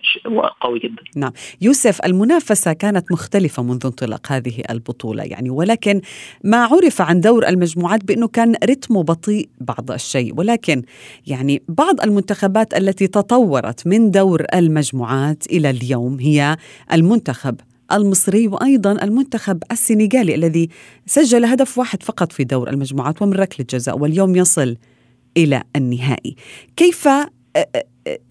قوي 0.62 0.80
جدا. 0.80 1.04
نعم. 1.16 1.32
يوسف 1.62 2.06
المنافسة 2.06 2.74
كانت 2.74 3.12
مختلفة 3.12 3.64
منذ 3.64 3.86
انطلاق 3.86 4.32
هذه 4.32 4.64
البطولة 4.70 5.24
يعني 5.24 5.50
ولكن 5.50 6.02
ما 6.44 6.66
عرف 6.66 7.02
عن 7.02 7.20
دور 7.20 7.48
المجموعات 7.48 8.06
بأنه 8.06 8.28
كان 8.28 8.56
رتمه 8.70 9.04
بطيء 9.04 9.50
بعض 9.62 9.92
الشيء 9.92 10.34
ولكن 10.38 10.84
يعني 11.28 11.62
بعض 11.68 12.02
المنتخبات 12.02 12.74
التي 12.74 13.08
تطورت 13.08 13.88
من 13.88 14.12
دور 14.12 14.46
المجموعات 14.54 15.44
إلى 15.52 15.70
اليوم 15.70 16.20
هي 16.20 16.58
المنتخب 16.94 17.56
المصري 17.94 18.48
وأيضا 18.48 18.92
المنتخب 18.92 19.64
السنغالي 19.72 20.36
الذي 20.36 20.70
سجل 21.06 21.46
هدف 21.46 21.78
واحد 21.78 22.04
فقط 22.04 22.32
في 22.32 22.44
دور 22.44 22.70
المجموعات 22.70 23.22
ومن 23.22 23.34
ركلة 23.34 23.66
جزاء 23.70 24.00
واليوم 24.00 24.36
يصل 24.36 24.78
إلى 25.38 25.64
النهائي. 25.76 26.36
كيف 26.76 27.10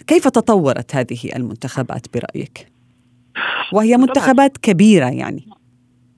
كيف 0.06 0.28
تطورت 0.28 0.96
هذه 0.96 1.36
المنتخبات 1.36 2.06
برأيك؟ 2.14 2.66
وهي 3.72 3.96
منتخبات 3.96 4.56
كبيرة 4.56 5.10
يعني. 5.10 5.59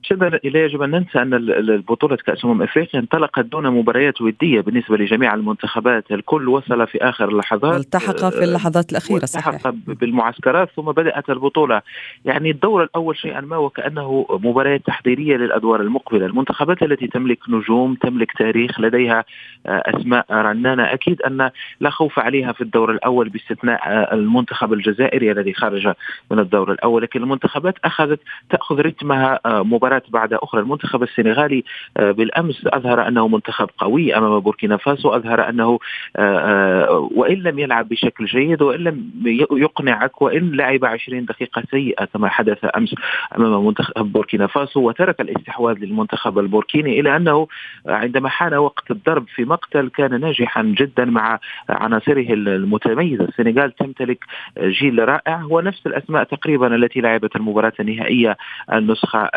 شبه 0.03 0.29
لا 0.29 0.65
يجب 0.65 0.81
أن 0.81 0.91
ننسى 0.91 1.21
أن 1.21 1.33
البطولة 1.33 2.15
كأس 2.15 2.45
أمم 2.45 2.61
إفريقيا 2.61 2.99
انطلقت 2.99 3.45
دون 3.45 3.67
مباريات 3.67 4.21
ودية 4.21 4.61
بالنسبة 4.61 4.97
لجميع 4.97 5.33
المنتخبات، 5.33 6.11
الكل 6.11 6.49
وصل 6.49 6.87
في 6.87 6.97
آخر 6.97 7.29
اللحظات 7.29 7.73
والتحق 7.73 8.29
في 8.29 8.43
اللحظات 8.43 8.91
الأخيرة 8.91 9.25
صحيح. 9.25 9.69
بالمعسكرات 9.87 10.69
ثم 10.75 10.81
بدأت 10.81 11.29
البطولة، 11.29 11.81
يعني 12.25 12.51
الدور 12.51 12.83
الأول 12.83 13.17
شيئا 13.17 13.41
ما 13.41 13.57
وكأنه 13.57 14.25
مباريات 14.29 14.85
تحضيرية 14.85 15.37
للأدوار 15.37 15.81
المقبلة، 15.81 16.25
المنتخبات 16.25 16.83
التي 16.83 17.07
تملك 17.07 17.39
نجوم، 17.49 17.95
تملك 17.95 18.31
تاريخ، 18.37 18.79
لديها 18.79 19.25
آه، 19.65 19.83
أسماء 19.85 20.25
رنانة، 20.31 20.83
أكيد 20.83 21.21
أن 21.21 21.49
لا 21.79 21.89
خوف 21.89 22.19
عليها 22.19 22.51
في 22.51 22.61
الدور 22.61 22.91
الأول 22.91 23.29
باستثناء 23.29 23.81
آه، 23.87 24.13
المنتخب 24.13 24.73
الجزائري 24.73 25.31
الذي 25.31 25.53
خرج 25.53 25.93
من 26.31 26.39
الدور 26.39 26.71
الأول، 26.71 27.01
لكن 27.03 27.23
المنتخبات 27.23 27.75
أخذت 27.83 28.19
تأخذ 28.49 28.79
رتمها 28.79 29.39
آه، 29.45 29.63
مباراة 29.93 30.03
بعد 30.09 30.33
أخرى. 30.33 30.61
المنتخب 30.61 31.03
السنغالي 31.03 31.63
آه، 31.97 32.11
بالأمس 32.11 32.61
أظهر 32.67 33.07
أنه 33.07 33.27
منتخب 33.27 33.69
قوي 33.77 34.17
أمام 34.17 34.39
بوركينا 34.39 34.77
فاسو 34.77 35.09
أظهر 35.09 35.49
أنه 35.49 35.79
آه، 36.15 36.37
آه، 36.37 37.09
وإن 37.15 37.35
لم 37.35 37.59
يلعب 37.59 37.89
بشكل 37.89 38.25
جيد 38.25 38.61
وإن 38.61 38.79
لم 38.79 39.11
يقنعك 39.51 40.21
وإن 40.21 40.51
لعب 40.51 40.85
20 40.85 41.25
دقيقة 41.25 41.63
سيئة 41.71 42.05
كما 42.05 42.29
حدث 42.29 42.57
أمس 42.77 42.95
أمام 43.37 43.65
منتخب 43.65 44.11
بوركينا 44.11 44.47
فاسو 44.47 44.79
وترك 44.79 45.21
الاستحواذ 45.21 45.77
للمنتخب 45.77 46.39
البوركيني 46.39 46.99
إلى 46.99 47.15
أنه 47.15 47.47
عندما 47.85 48.29
حان 48.29 48.53
وقت 48.53 48.91
الضرب 48.91 49.25
في 49.35 49.45
مقتل 49.45 49.89
كان 49.89 50.21
ناجحا 50.21 50.63
جدا 50.63 51.05
مع 51.05 51.39
عناصره 51.69 52.33
المتميزة 52.33 53.23
السنغال 53.23 53.75
تمتلك 53.75 54.25
جيل 54.59 55.09
رائع 55.09 55.35
هو 55.35 55.61
نفس 55.61 55.87
الأسماء 55.87 56.23
تقريبا 56.23 56.75
التي 56.75 57.01
لعبت 57.01 57.35
المباراة 57.35 57.73
النهائية 57.79 58.37
النسخة 58.73 59.29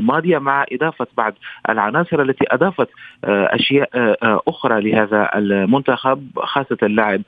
الماضية 0.00 0.38
مع 0.38 0.64
إضافة 0.72 1.06
بعض 1.16 1.34
العناصر 1.68 2.22
التي 2.22 2.44
أضافت 2.50 2.88
آه، 3.24 3.48
أشياء 3.54 3.90
آه، 3.94 4.16
آه، 4.22 4.40
أخرى 4.48 4.90
لهذا 4.90 5.30
المنتخب 5.34 6.28
خاصة 6.36 6.76
اللاعب 6.82 7.22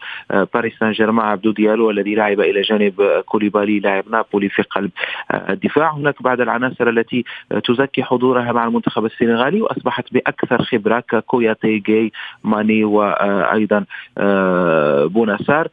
باريس 0.54 0.72
سان 0.80 0.92
جيرمان 0.92 1.26
عبدو 1.26 1.52
ديالو 1.52 1.90
الذي 1.90 2.14
لعب 2.14 2.40
إلى 2.40 2.60
جانب 2.60 3.22
كوليبالي 3.26 3.80
لاعب 3.80 4.04
نابولي 4.10 4.48
في 4.48 4.62
قلب 4.62 4.90
الدفاع. 5.34 5.92
هناك 5.92 6.22
بعض 6.22 6.40
العناصر 6.40 6.88
التي 6.88 7.24
تزكي 7.64 8.02
حضورها 8.02 8.52
مع 8.52 8.64
المنتخب 8.64 9.04
السنغالي 9.04 9.62
وأصبحت 9.62 10.12
بأكثر 10.12 10.62
خبرة 10.62 11.00
ككوياتي 11.00 11.78
جاي 11.78 12.12
ماني 12.44 12.84
وأيضا 12.84 13.84
بوناسار. 15.06 15.68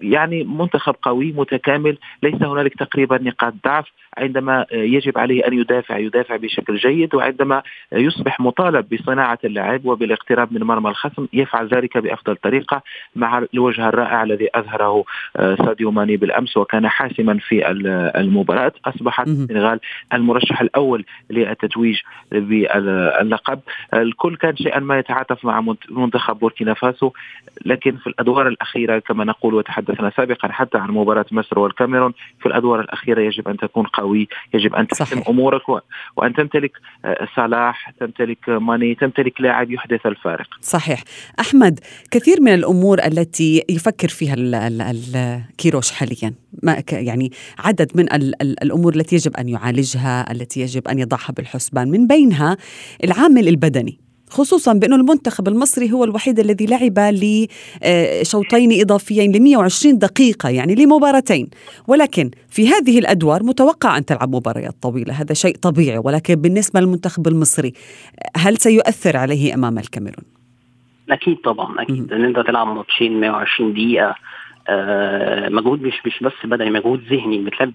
يعني 0.00 0.44
منتخب 0.44 0.94
قوي 1.02 1.32
متكامل 1.32 1.98
ليس 2.22 2.42
هنالك 2.42 2.74
تقريبا 2.74 3.18
نقاط 3.22 3.54
ضعف. 3.64 3.86
عندما 4.18 4.66
يجب 4.72 5.18
عليه 5.18 5.46
أن 5.46 5.52
يدافع 5.52 5.98
يدافع 5.98 6.36
بشكل 6.36 6.76
جيد 6.76 7.14
وعندما 7.14 7.62
يصبح 7.92 8.40
مطالب 8.40 8.94
بصناعة 8.94 9.38
اللعب 9.44 9.86
وبالاقتراب 9.86 10.52
من 10.52 10.62
مرمى 10.62 10.90
الخصم 10.90 11.26
يفعل 11.32 11.68
ذلك 11.68 11.98
بأفضل 11.98 12.36
طريقة 12.36 12.82
مع 13.16 13.44
الوجه 13.54 13.88
الرائع 13.88 14.22
الذي 14.22 14.48
أظهره 14.54 15.04
ساديو 15.36 15.90
ماني 15.90 16.16
بالأمس 16.16 16.56
وكان 16.56 16.88
حاسما 16.88 17.38
في 17.38 17.70
المباراة. 18.16 18.72
اصبحت 18.84 19.28
السنغال 19.28 19.80
المرشح 20.12 20.60
الأول 20.60 21.04
للتتويج 21.30 21.98
باللقب. 22.32 23.60
الكل 23.94 24.36
كان 24.36 24.56
شيئا 24.56 24.78
ما 24.78 24.98
يتعاطف 24.98 25.44
مع 25.44 25.74
منتخب 25.90 26.38
بوركينا 26.38 26.74
فاسو 26.74 27.10
لكن 27.66 27.96
في 27.96 28.06
الأدوار 28.06 28.48
الأخيرة 28.48 28.98
كما 28.98 29.24
نقول 29.24 29.54
وتحدثنا 29.54 30.10
سابقا 30.16 30.48
حتى 30.48 30.78
عن 30.78 30.90
مباراة 30.90 31.26
مصر 31.32 31.58
والكاميرون 31.58 32.12
في 32.40 32.46
الأدوار 32.46 32.80
الأخيرة 32.80 33.20
يجب 33.20 33.48
أن 33.48 33.56
تكون 33.56 33.86
قوي 34.00 34.28
يجب 34.54 34.74
أن 34.74 34.86
تحسم 34.86 35.22
أمورك 35.28 35.68
وأن 36.16 36.34
تمتلك 36.34 36.72
آه، 37.04 37.28
صلاح 37.36 37.90
تمتلك 38.00 38.48
ماني 38.48 38.94
تمتلك 38.94 39.40
لاعب 39.40 39.70
يحدث 39.70 40.06
الفارق. 40.06 40.46
صحيح. 40.60 41.02
أحمد 41.40 41.80
كثير 42.10 42.40
من 42.40 42.54
الأمور 42.54 42.98
التي 42.98 43.64
يفكر 43.68 44.08
فيها 44.08 44.34
كيروش 45.58 45.90
حاليا 45.92 46.34
ما 46.62 46.82
يعني 46.92 47.32
عدد 47.58 47.90
من 47.94 48.12
الأمور 48.62 48.94
التي 48.94 49.16
يجب 49.16 49.36
أن 49.36 49.48
يعالجها 49.48 50.32
التي 50.32 50.60
يجب 50.60 50.88
أن 50.88 50.98
يضعها 50.98 51.32
بالحسبان 51.36 51.90
من 51.90 52.06
بينها 52.06 52.56
العامل 53.04 53.48
البدني. 53.48 54.09
خصوصا 54.30 54.72
بأنه 54.72 54.96
المنتخب 54.96 55.48
المصري 55.48 55.92
هو 55.92 56.04
الوحيد 56.04 56.38
الذي 56.38 56.66
لعب 56.66 56.98
لشوطين 56.98 58.80
إضافيين 58.80 59.32
ل 59.32 59.42
120 59.42 59.98
دقيقة 59.98 60.48
يعني 60.48 60.74
لمباراتين. 60.74 61.50
ولكن 61.88 62.30
في 62.48 62.68
هذه 62.68 62.98
الأدوار 62.98 63.42
متوقع 63.42 63.98
أن 63.98 64.04
تلعب 64.04 64.34
مباريات 64.34 64.74
طويلة. 64.82 65.14
هذا 65.14 65.34
شيء 65.34 65.56
طبيعي. 65.56 65.98
ولكن 65.98 66.34
بالنسبة 66.34 66.80
للمنتخب 66.80 67.28
المصري 67.28 67.72
هل 68.36 68.56
سيؤثر 68.56 69.16
عليه 69.16 69.54
أمام 69.54 69.78
الكاميرون؟ 69.78 70.24
أكيد 71.10 71.36
طبعا 71.36 71.82
أكيد. 71.82 72.12
أن 72.12 72.24
أنت 72.24 72.38
تلعب 72.46 72.66
ماتشين 72.66 73.20
120 73.20 73.72
دقيقة 73.72 74.04
آه، 74.08 74.14
مجهود 75.48 75.82
مش 75.82 76.06
مش 76.06 76.22
بس 76.22 76.32
بدني 76.44 76.70
مجهود 76.70 77.00
ذهني. 77.10 77.38
بتلعب 77.38 77.72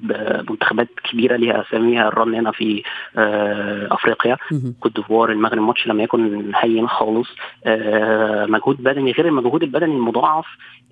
منتخبات 0.50 0.88
كبيرة 1.12 1.36
ليها 1.36 1.62
أساميها. 1.62 2.08
الرنانة 2.08 2.52
في 2.52 2.84
آه، 3.18 3.88
أفريقيا. 3.92 4.38
كوت 4.80 4.96
ديفوار 4.96 5.32
المغرب 5.32 5.58
الماتش 5.58 5.88
لما 5.88 6.04
يكون 6.04 6.52
هين 6.56 6.88
خالص. 6.88 7.28
آه، 7.66 8.46
مجهود 8.46 8.84
بدني. 8.84 9.12
غير 9.12 9.28
المجهود 9.28 9.64
البدني 9.64 9.96
المضاعف 9.96 10.46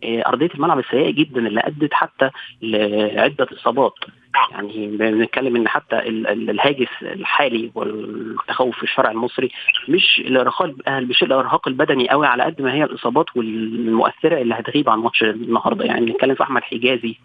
أرضية 0.03 0.49
الملعب 0.55 0.79
السيئه 0.79 1.11
جدا 1.11 1.47
اللي 1.47 1.61
أدت 1.61 1.93
حتى 1.93 2.29
لعدة 2.61 3.47
إصابات. 3.53 3.93
يعني 4.51 4.87
بنتكلم 4.87 5.55
إن 5.55 5.67
حتى 5.67 5.99
الهاجس 5.99 6.87
الحالي 7.01 7.71
والتخوف 7.75 8.77
في 8.77 8.83
الشارع 8.83 9.11
المصري 9.11 9.51
مش 9.89 10.19
الارهاق 10.25 10.73
مش 10.89 11.23
الارهاق 11.23 11.67
البدني 11.67 12.09
قوي 12.09 12.27
على 12.27 12.43
قد 12.43 12.61
ما 12.61 12.73
هي 12.73 12.83
الإصابات 12.83 13.25
والمؤثرة 13.35 14.41
اللي 14.41 14.55
هتغيب 14.55 14.89
عن 14.89 14.99
ماتش 14.99 15.23
النهارده. 15.23 15.85
يعني 15.85 16.05
بنتكلم 16.05 16.35
في 16.35 16.43
أحمد 16.43 16.61
حجازي 16.63 17.15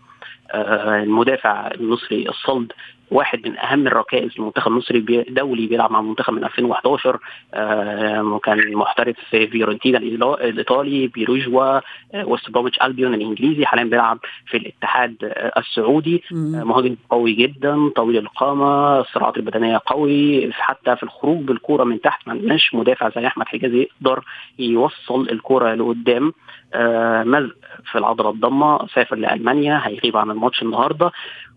آه، 0.51 1.03
المدافع 1.03 1.67
المصري 1.67 2.29
الصلد 2.29 2.73
واحد 3.11 3.49
من 3.49 3.59
أهم 3.59 3.87
الركائز 3.87 4.31
المنتخب 4.39 4.71
المصري 4.73 5.01
دولي 5.29 5.67
بيلعب 5.67 5.91
مع 5.91 6.01
المنتخب 6.01 6.33
من 6.33 6.45
2011 6.45 7.19
آه 7.55 8.41
كان 8.45 8.75
محترف 8.75 9.17
في 9.31 9.47
فيورنتينا 9.47 9.99
الإيطالي 9.99 11.07
بيروجيا 11.07 11.77
آه 11.77 11.83
وست 12.15 12.51
بروميتش 12.51 12.79
ألبيون 12.83 13.15
الإنجليزي. 13.15 13.67
حاليا 13.67 13.85
بيلعب 13.85 14.19
في 14.47 14.57
الاتحاد 14.57 15.17
السعودي. 15.57 16.23
آه 16.33 16.35
مهاجم 16.65 16.97
قوي 17.11 17.33
جدا 17.33 17.89
طويل 17.97 18.17
القامة 18.19 19.01
الصراعات 19.01 19.37
البدنية 19.37 19.81
قوي. 19.87 20.53
حتى 20.53 20.97
في 20.97 21.03
الخروج 21.03 21.39
بالكورة 21.39 21.85
من 21.85 22.01
تحت 22.01 22.29
ما 22.29 22.33
عندناش 22.35 22.75
مدافع 22.75 23.11
زي 23.17 23.27
أحمد 23.27 23.47
حجازي 23.49 23.81
يقدر 23.83 24.25
يوصل 24.59 25.29
الكورة 25.31 25.75
لقدام. 25.75 26.33
مزق 27.25 27.55
في 27.93 27.99
العضلة 27.99 28.31
الضامة 28.31 28.87
سافر 28.87 29.17
لألمانيا 29.17 29.81
هيغيب 29.85 30.17
عن 30.17 30.31
الماتش 30.31 30.63
النهارده. 30.63 31.11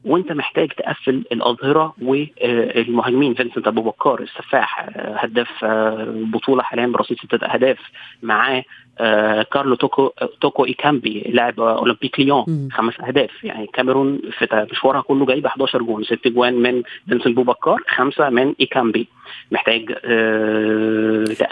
وأنت 0.06 0.32
محتاج 0.32 0.68
تقفل 0.72 1.24
الأظهرة 1.42 1.94
والمهاجمين 2.02 3.34
فينسنت 3.34 3.68
ابو 3.68 3.82
بكار 3.82 4.22
السفاح 4.22 4.80
آه، 4.80 5.16
هداف 5.18 5.64
آه، 5.64 6.62
حاليا 6.62 6.88
برصيد 6.88 7.18
ستة 7.18 7.48
أهداف 7.48 7.78
معاه 8.24 8.64
آه، 9.00 9.44
كارلو 9.44 9.76
توكو 9.76 10.10
توكو 10.42 10.66
إيكامبي 10.66 11.20
لاعب 11.30 11.60
أولمبيك 11.60 12.20
ليون 12.20 12.70
خمس 12.72 12.94
أهداف. 13.00 13.44
يعني 13.44 13.68
كاميرون 13.74 14.20
في 14.40 14.68
مشوارها 14.72 15.02
كله 15.02 15.26
جايبه 15.26 15.50
11 15.50 15.82
جون 15.84 16.04
ست 16.04 16.28
جوان 16.28 16.54
من 16.54 16.84
فينسنت 17.10 17.36
بوبكار 17.36 17.84
خمسة 17.96 18.30
من 18.30 18.54
إيكامبي. 18.60 19.08
محتاج 19.52 19.90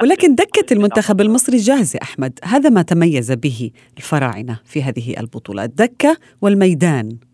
ولكن 0.03 0.35
دكة 0.35 0.73
المنتخب 0.73 1.21
المصري 1.21 1.57
جاهزه 1.57 1.99
أحمد. 2.03 2.39
هذا 2.43 2.69
ما 2.69 2.81
تميز 2.81 3.31
به 3.31 3.71
الفراعنة 3.97 4.59
في 4.65 4.83
هذه 4.83 5.19
البطولة 5.19 5.63
الدكة 5.63 6.17
والميدان. 6.41 7.28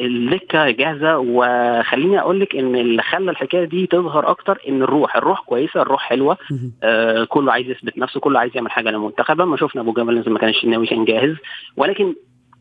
الدكة 0.00 0.70
جاهزة 0.70 1.18
وخليني 1.18 2.20
أقول 2.20 2.40
لك 2.40 2.56
إن 2.56 2.76
اللي 2.76 3.02
خلى 3.02 3.30
الحكاية 3.30 3.64
دي 3.64 3.86
تظهر 3.86 4.30
أكتر 4.30 4.58
إن 4.68 4.82
الروح 4.82 5.16
الروح 5.16 5.40
كويسة 5.40 5.82
الروح 5.82 6.02
حلوة 6.02 6.38
آه 6.82 7.24
كله 7.24 7.52
عايز 7.52 7.70
يثبت 7.70 7.98
نفسه 7.98 8.20
كله 8.20 8.38
عايز 8.40 8.52
يعمل 8.54 8.70
حاجة 8.70 8.90
للمنتخب 8.90 9.40
لما 9.40 9.56
شفنا 9.56 9.82
أبو 9.82 9.92
جبل 9.92 10.30
ما 10.30 10.38
كانش 10.38 10.64
الناوي 10.64 10.86
كان 10.86 11.04
جاهز. 11.04 11.36
ولكن 11.76 12.14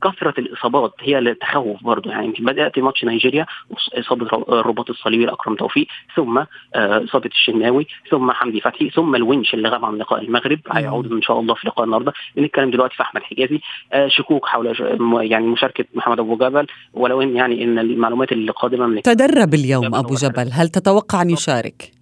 كثرة 0.03 0.33
الإصابات 0.37 0.93
هي 0.99 1.17
اللي 1.17 1.33
تخوف 1.33 1.83
برضه. 1.83 2.11
يعني 2.11 2.25
يمكن 2.25 2.45
بدات 2.45 2.79
ماتش 2.79 3.03
نيجيريا 3.03 3.45
إصابة 3.93 4.25
الرباط 4.49 4.89
الصليبي 4.89 5.25
لاكرم 5.25 5.55
توفيق 5.55 5.87
ثم 6.15 6.37
آه، 6.37 7.03
إصابة 7.03 7.29
الشناوي 7.29 7.87
ثم 8.11 8.31
حمدي 8.31 8.61
فتحي 8.61 8.89
ثم 8.89 9.15
الونش 9.15 9.53
اللي 9.53 9.69
غاب 9.69 9.85
عن 9.85 9.95
لقاء 9.95 10.21
المغرب. 10.21 10.59
هيعود 10.71 11.11
إن 11.11 11.21
شاء 11.21 11.39
الله 11.39 11.53
في 11.53 11.67
لقاء 11.67 11.85
النهارده. 11.85 12.13
بنتكلم 12.35 12.71
دلوقتي 12.71 12.95
في 12.95 13.03
أحمد 13.03 13.23
حجازي. 13.23 13.59
آه، 13.93 14.07
شكوك 14.07 14.45
حول 14.45 14.75
يعني 15.31 15.47
مشاركة 15.47 15.85
محمد 15.93 16.19
أبو 16.19 16.35
جبل 16.35 16.67
ولو 16.93 17.21
إن 17.21 17.35
يعني 17.35 17.63
إن 17.63 17.79
المعلومات 17.79 18.31
اللي 18.31 18.51
قادمه 18.51 18.87
من 18.87 19.01
تدرب 19.01 19.53
اليوم 19.53 19.95
أبو 19.95 20.15
جبل. 20.15 20.49
هل 20.53 20.69
تتوقع 20.69 21.21
أن 21.21 21.29
يشارك؟ 21.29 21.97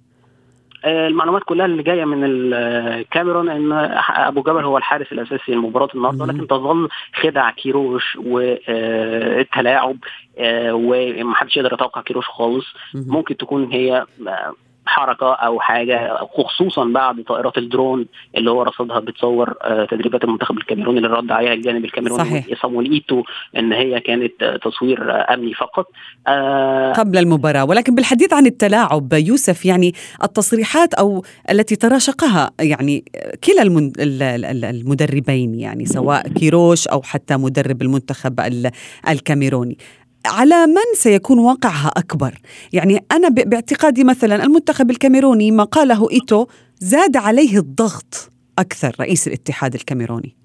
آه، 0.85 1.07
المعلومات 1.07 1.43
كلها 1.43 1.65
اللي 1.65 1.83
جاية 1.83 2.05
من 2.05 2.23
الكاميرون 2.23 3.49
إن 3.49 3.71
أبو 4.09 4.41
جبل 4.41 4.63
هو 4.63 4.77
الحارس 4.77 5.11
الأساسي 5.11 5.51
لمباراة 5.51 5.89
النهارده 5.95 6.25
لكن 6.25 6.47
تظل 6.47 6.89
خدع 7.13 7.49
كيروش 7.51 8.15
والتلاعب 8.15 9.97
آه، 10.37 10.73
ومحدش 10.73 11.57
يقدر 11.57 11.73
يتوقع 11.73 12.01
كيروش 12.01 12.25
خالص. 12.25 12.65
ممكن 12.93 13.37
تكون 13.37 13.71
هي 13.71 14.05
حركة 14.85 15.33
أو 15.33 15.59
حاجة 15.59 16.17
خصوصا 16.37 16.83
بعد 16.85 17.23
طائرات 17.23 17.57
الدرون 17.57 18.05
اللي 18.37 18.51
هو 18.51 18.63
رصدها 18.63 18.99
بتصور 18.99 19.53
آه، 19.61 19.85
تدريبات 19.85 20.23
المنتخب 20.23 20.57
الكاميروني 20.57 20.97
اللي 20.97 21.09
رد 21.09 21.31
عليها 21.31 21.53
الجانب 21.53 21.85
الكاميروني 21.85 22.45
إيتو 22.93 23.23
إن 23.57 23.73
هي 23.73 23.99
كانت 23.99 24.59
تصوير 24.63 25.11
أمني 25.33 25.53
فقط. 25.53 25.87
آه 26.27 26.93
قبل 26.93 27.17
المباراة. 27.17 27.65
ولكن 27.65 27.95
بالحديث 27.95 28.33
عن 28.33 28.45
التلاعب 28.45 29.13
يوسف 29.13 29.65
يعني 29.65 29.93
التصريحات 30.23 30.93
أو 30.93 31.23
التي 31.49 31.75
تراشقها 31.75 32.51
يعني 32.59 33.05
كلا 33.43 33.61
المدربين 34.69 35.55
يعني 35.55 35.85
سواء 35.85 36.27
كيروش 36.27 36.87
أو 36.87 37.01
حتى 37.01 37.37
مدرب 37.37 37.81
المنتخب 37.81 38.61
الكاميروني. 39.09 39.77
على 40.25 40.67
من 40.67 40.93
سيكون 40.93 41.39
واقعها 41.39 41.91
أكبر؟ 41.97 42.33
يعني 42.73 42.99
أنا 43.11 43.29
باعتقادي 43.29 44.03
مثلا 44.03 44.43
المنتخب 44.43 44.91
الكاميروني 44.91 45.51
ما 45.51 45.63
قاله 45.63 46.11
إيتو 46.11 46.45
زاد 46.79 47.17
عليه 47.17 47.57
الضغط 47.57 48.31
أكثر 48.59 48.95
رئيس 48.99 49.27
الاتحاد 49.27 49.73
الكاميروني. 49.73 50.35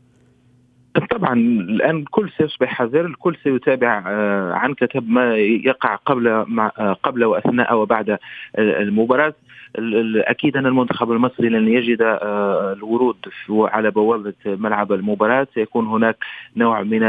طبعا 1.10 1.34
الآن 1.34 1.96
الكل 1.96 2.30
سيصبح 2.38 2.68
حذر 2.68 3.06
الكل 3.06 3.36
سيتابع 3.44 4.04
آه، 4.06 4.52
عن 4.52 4.74
كتب 4.74 5.08
ما 5.08 5.36
يقع 5.36 5.94
قبل 5.94 6.28
آه، 6.28 6.96
قبل 7.02 7.24
وأثناء 7.24 7.76
وبعد 7.76 8.18
المباراة. 8.58 9.34
أكيد 9.76 10.56
أن 10.56 10.66
المنتخب 10.66 11.12
المصري 11.12 11.48
لن 11.48 11.68
يجد 11.68 12.02
آه، 12.02 12.72
الورود 12.72 13.16
على 13.50 13.90
بوابة 13.90 14.34
ملعب 14.46 14.92
المباراة. 14.92 15.46
سيكون 15.54 15.86
هناك 15.86 16.16
نوع 16.56 16.82
من 16.82 17.00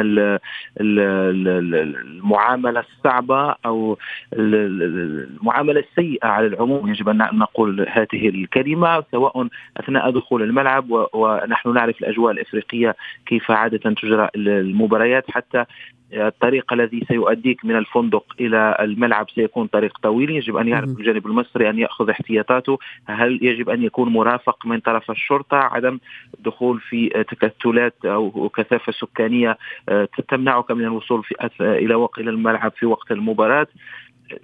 المعاملة 0.81 2.79
الصعبة 2.79 3.55
أو 3.65 3.97
المعاملة 4.33 5.79
السيئة 5.79 6.27
على 6.27 6.47
العموم. 6.47 6.89
يجب 6.89 7.09
أن 7.09 7.17
نقول 7.17 7.85
هذه 7.89 8.29
الكلمة 8.29 9.03
سواء 9.11 9.47
أثناء 9.77 10.11
دخول 10.11 10.41
الملعب 10.41 10.85
ونحن 11.13 11.73
نعرف 11.73 12.01
الأجواء 12.01 12.31
الإفريقية 12.31 12.95
كيف 13.25 13.51
عادة 13.51 13.77
تجرى 13.77 14.29
المباريات. 14.35 15.31
حتى 15.31 15.65
الطريق 16.13 16.73
الذي 16.73 17.05
سيؤديك 17.07 17.65
من 17.65 17.75
الفندق 17.75 18.25
إلى 18.39 18.77
الملعب 18.79 19.29
سيكون 19.35 19.67
طريق 19.67 19.97
طويل. 20.03 20.29
يجب 20.29 20.57
أن 20.57 20.67
يعرف 20.67 20.89
الجانب 20.89 21.27
المصري 21.27 21.69
أن 21.69 21.79
يأخذ 21.79 22.09
احتياطاته 22.51 22.79
هل 23.05 23.39
يجب 23.41 23.69
أن 23.69 23.83
يكون 23.83 24.09
مرافق 24.09 24.65
من 24.65 24.79
طرف 24.79 25.11
الشرطة؟ 25.11 25.57
عدم 25.57 25.99
الدخول 26.37 26.79
في 26.79 27.09
تكتلات 27.09 28.05
أو 28.05 28.49
كثافة 28.49 28.91
سكانية 28.91 29.57
آه، 29.89 30.07
تمنعك 30.29 30.71
من 30.71 30.83
الوصول 30.83 31.23
في 31.23 31.35
إلى 31.61 31.95
وقت 31.95 32.19
إلى 32.19 32.29
الملعب 32.29 32.71
في 32.71 32.85
وقت 32.85 33.11
المباراة. 33.11 33.67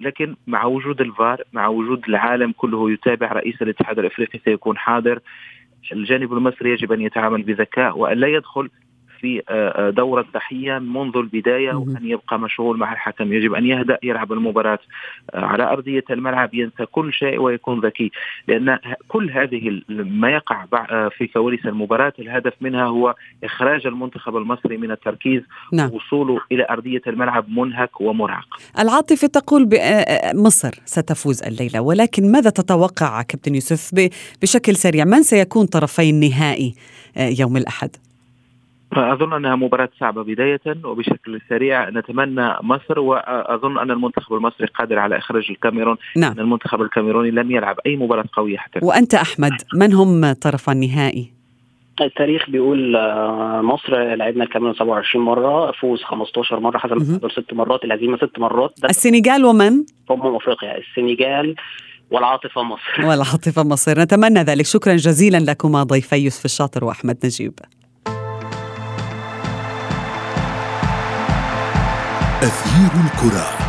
لكن 0.00 0.36
مع 0.46 0.64
وجود 0.64 1.00
الفار 1.00 1.42
مع 1.52 1.68
وجود 1.68 2.04
العالم 2.08 2.52
كله 2.56 2.90
يتابع 2.90 3.32
رئيس 3.32 3.62
الاتحاد 3.62 3.98
الأفريقي 3.98 4.38
سيكون 4.44 4.78
حاضر. 4.78 5.20
الجانب 5.92 6.32
المصري 6.32 6.70
يجب 6.70 6.92
أن 6.92 7.00
يتعامل 7.00 7.42
بذكاء 7.42 7.98
وأن 7.98 8.18
لا 8.18 8.28
يدخل 8.28 8.70
في 9.20 9.42
آه، 9.48 9.88
آه، 9.88 9.90
دور 9.90 10.20
الضحيه 10.20 10.78
منذ 10.78 11.16
البداية 11.16 11.74
وأن 11.74 12.00
يبقى 12.02 12.38
مشغول 12.38 12.78
مع 12.78 12.92
الحكم. 12.92 13.32
يجب 13.32 13.54
أن 13.54 13.66
يهدأ 13.66 13.98
يلعب 14.02 14.32
المباراة 14.32 14.78
آه، 15.34 15.44
على 15.44 15.62
أرضية 15.62 16.04
الملعب 16.10 16.54
ينسى 16.54 16.86
كل 16.86 17.12
شيء 17.12 17.40
ويكون 17.40 17.80
ذكي. 17.80 18.10
لأن 18.48 18.78
كل 19.08 19.30
هذه 19.30 19.80
ما 19.88 20.30
يقع 20.30 20.64
في 21.08 21.26
كواليس 21.26 21.66
المباراة 21.66 22.12
الهدف 22.18 22.52
منها 22.60 22.84
هو 22.84 23.14
إخراج 23.44 23.86
المنتخب 23.86 24.36
المصري 24.36 24.76
من 24.76 24.90
التركيز 24.90 25.42
نعم. 25.72 25.90
وصوله 25.92 26.40
إلى 26.52 26.66
أرضية 26.70 27.02
الملعب 27.06 27.48
منهك 27.48 28.00
ومرهق. 28.00 28.46
العاطفة 28.78 29.28
تقول 29.28 29.68
مصر 30.34 30.70
ستفوز 30.84 31.42
الليلة. 31.42 31.80
ولكن 31.80 32.32
ماذا 32.32 32.50
تتوقع 32.50 33.22
كابتن 33.22 33.54
يوسف 33.54 34.10
بشكل 34.42 34.76
سريع؟ 34.76 35.04
من 35.04 35.22
سيكون 35.22 35.66
طرفي 35.66 36.10
النهائي 36.10 36.74
يوم 37.16 37.56
الأحد؟ 37.56 37.90
أظن 38.92 39.32
أنها 39.32 39.56
مباراة 39.56 39.88
صعبة 40.00 40.22
بداية 40.22 40.60
وبشكل 40.84 41.40
سريع 41.48 41.88
نتمنى 41.88 42.54
مصر 42.62 43.00
وأظن 43.00 43.78
أن 43.78 43.90
المنتخب 43.90 44.34
المصري 44.34 44.66
قادر 44.66 44.98
على 44.98 45.18
إخراج 45.18 45.46
الكاميرون. 45.50 45.96
نعم. 46.16 46.32
أن 46.32 46.40
المنتخب 46.40 46.82
الكاميروني 46.82 47.30
لم 47.30 47.50
يلعب 47.50 47.76
أي 47.86 47.96
مباراة 47.96 48.24
قوية 48.32 48.56
حتى 48.56 48.80
وأنت 48.82 49.14
أحمد 49.14 49.52
من 49.74 49.92
هم 49.92 50.32
طرف 50.32 50.70
النهائي؟ 50.70 51.38
التاريخ 52.00 52.50
بيقول 52.50 52.96
آه، 52.96 53.60
مصر 53.62 54.14
لعبنا 54.14 54.44
الكاميرون 54.44 54.74
27 54.74 55.24
مرة 55.24 55.72
فوز 55.72 56.02
15 56.02 56.60
مرة 56.60 56.78
حسب 56.78 56.92
التعادل 56.92 57.30
ست 57.30 57.54
مرات 57.54 57.84
الهزيمة 57.84 58.16
ست 58.16 58.38
مرات. 58.38 58.72
السنغال 58.84 59.44
ومن؟ 59.44 59.84
أمم 60.10 60.36
أفريقيا 60.36 60.78
السنغال 60.78 61.54
والعاطفة 62.10 62.62
مصر. 62.62 63.06
والعاطفة 63.06 63.62
مصر. 63.62 64.00
نتمنى 64.00 64.40
ذلك. 64.42 64.64
شكرا 64.64 64.96
جزيلا 64.96 65.50
لكما 65.50 65.82
ضيفي 65.82 66.16
يوسف 66.16 66.44
الشاطر 66.44 66.84
وأحمد 66.84 67.16
نجيب. 67.24 67.52
أثير 72.42 72.90
الكرة. 73.04 73.67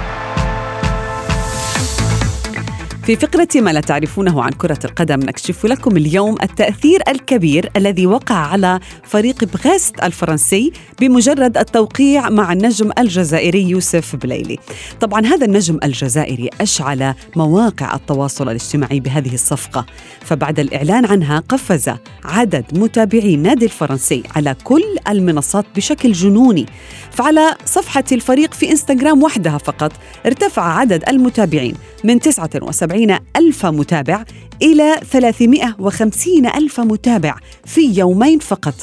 في 3.10 3.15
فقرة 3.15 3.48
ما 3.56 3.69
لا 3.69 3.80
تعرفونه 3.80 4.43
عن 4.43 4.52
كرة 4.52 4.80
القدم 4.86 5.19
نكشف 5.19 5.65
لكم 5.65 5.98
اليوم 5.98 6.36
التأثير 6.43 7.02
الكبير 7.08 7.69
الذي 7.76 8.08
وقع 8.08 8.36
على 8.36 8.80
فريق 9.04 9.43
بغيست 9.43 10.04
الفرنسي 10.04 10.72
بمجرد 11.02 11.58
التوقيع 11.58 12.30
مع 12.30 12.54
النجم 12.54 12.91
الجزائري 13.00 13.69
يوسف 13.69 14.15
بليلي. 14.15 14.60
طبعا 15.00 15.26
هذا 15.26 15.45
النجم 15.45 15.80
الجزائري 15.84 16.50
أشعل 16.62 17.13
مواقع 17.36 17.95
التواصل 17.95 18.50
الاجتماعي 18.50 19.00
بهذه 19.00 19.34
الصفقة، 19.34 19.86
فبعد 20.22 20.60
الإعلان 20.60 21.06
عنها 21.06 21.39
قفز 21.39 21.89
عدد 22.26 22.65
متابعي 22.74 23.36
النادي 23.36 23.65
الفرنسي 23.65 24.24
على 24.36 24.56
كل 24.63 24.84
المنصات 25.08 25.65
بشكل 25.76 26.12
جنوني. 26.12 26.65
فعلى 27.12 27.56
صفحة 27.65 28.04
الفريق 28.12 28.54
في 28.54 28.72
إنستغرام 28.72 29.24
وحدها 29.24 29.58
فقط 29.58 29.91
ارتفع 30.26 30.62
عدد 30.62 31.10
المتابعين 31.10 31.76
من 32.04 32.19
79 32.19 32.98
ألف 33.35 33.65
متابع 33.65 34.23
إلى 34.62 34.95
350 35.12 36.45
ألف 36.45 36.79
متابع 36.79 37.35
في 37.65 37.81
يومين 37.81 38.39
فقط. 38.39 38.73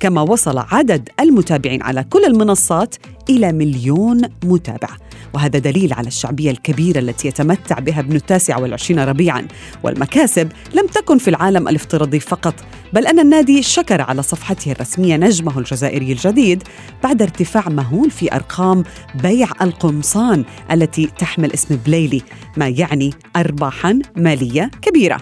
كما 0.00 0.20
وصل 0.20 0.58
عدد 0.58 1.08
المتابعين 1.20 1.82
على 1.82 2.04
كل 2.04 2.24
المنصات 2.24 2.94
إلى 3.30 3.52
مليون 3.52 4.22
متابع. 4.44 4.88
وهذا 5.34 5.58
دليل 5.58 5.92
على 5.92 6.08
الشعبية 6.08 6.50
الكبيرة 6.50 6.98
التي 6.98 7.28
يتمتع 7.28 7.78
بها 7.78 8.00
ابن 8.00 8.16
التاسع 8.16 8.58
والعشرين 8.58 9.00
ربيعا. 9.00 9.46
والمكاسب 9.82 10.52
لم 10.74 10.86
تكن 10.86 11.18
في 11.18 11.28
العالم 11.28 11.68
الافتراضي 11.68 12.20
فقط 12.20 12.54
بل 12.92 13.06
أن 13.06 13.18
النادي 13.18 13.62
شكر 13.62 14.00
على 14.00 14.22
صفحته 14.22 14.72
الرسمية 14.72 15.16
نجمه 15.16 15.58
الجزائري 15.58 16.12
الجديد 16.12 16.62
بعد 17.02 17.22
ارتفاع 17.22 17.68
مهول 17.68 18.10
في 18.10 18.34
أرقام 18.34 18.84
بيع 19.14 19.48
القمصان 19.62 20.44
التي 20.70 21.06
تحمل 21.18 21.52
اسم 21.52 21.76
بليلي 21.86 22.22
ما 22.56 22.68
يعني 22.68 23.10
أرباحا 23.36 23.98
مالية 24.16 24.70
كبيرة. 24.82 25.20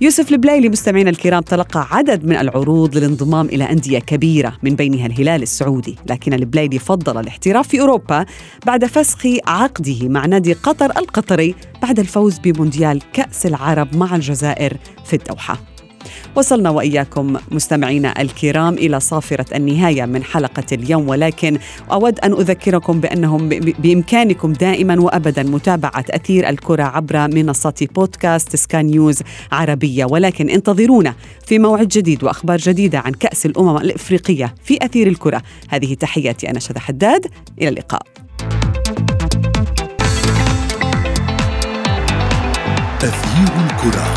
يوسف 0.00 0.32
البليلي 0.32 0.68
مستمعينا 0.68 1.10
الكرام 1.10 1.42
تلقى 1.42 1.88
عدد 1.90 2.24
من 2.24 2.36
العروض 2.36 2.96
للانضمام 2.96 3.46
إلى 3.46 3.64
أندية 3.64 3.98
كبيرة 3.98 4.56
من 4.62 4.74
بينها 4.74 5.06
الهلال 5.06 5.42
السعودي. 5.42 5.96
لكن 6.10 6.34
البليلي 6.34 6.78
فضل 6.78 7.20
الاحتراف 7.20 7.68
في 7.68 7.80
أوروبا 7.80 8.26
بعد 8.66 8.84
فسخ 8.84 9.26
عقده 9.46 10.08
مع 10.08 10.26
نادي 10.26 10.52
قطر 10.52 10.98
القطري 10.98 11.54
بعد 11.82 11.98
الفوز 11.98 12.38
بمونديال 12.38 13.02
كأس 13.12 13.46
العرب 13.46 13.96
مع 13.96 14.16
الجزائر 14.16 14.76
في 15.04 15.16
الدوحة. 15.16 15.75
وصلنا 16.34 16.70
وإياكم 16.70 17.36
مستمعينا 17.50 18.20
الكرام 18.20 18.74
إلى 18.74 19.00
صافرة 19.00 19.56
النهاية 19.56 20.04
من 20.04 20.24
حلقة 20.24 20.64
اليوم 20.72 21.08
ولكن 21.08 21.58
أود 21.92 22.20
أن 22.20 22.32
أذكركم 22.32 23.00
بأنهم 23.00 23.48
بإمكانكم 23.78 24.52
دائما 24.52 25.00
وأبدا 25.00 25.42
متابعة 25.42 26.04
أثير 26.10 26.48
الكرة 26.48 26.82
عبر 26.82 27.28
منصه 27.28 27.88
بودكاست 27.94 28.56
سكان 28.56 28.86
نيوز 28.86 29.22
عربية. 29.52 30.04
ولكن 30.04 30.48
انتظرونا 30.48 31.14
في 31.46 31.58
موعد 31.58 31.88
جديد 31.88 32.24
وأخبار 32.24 32.58
جديدة 32.58 32.98
عن 32.98 33.12
كأس 33.12 33.46
الأمم 33.46 33.76
الإفريقية 33.76 34.54
في 34.64 34.78
أثير 34.82 35.06
الكرة. 35.06 35.42
هذه 35.68 35.94
تحياتي 35.94 36.50
أنا 36.50 36.58
شذى 36.58 36.80
حداد. 36.80 37.26
إلى 37.58 37.68
اللقاء. 37.68 38.02
تغيير 43.00 43.50
الكرة. 43.70 44.15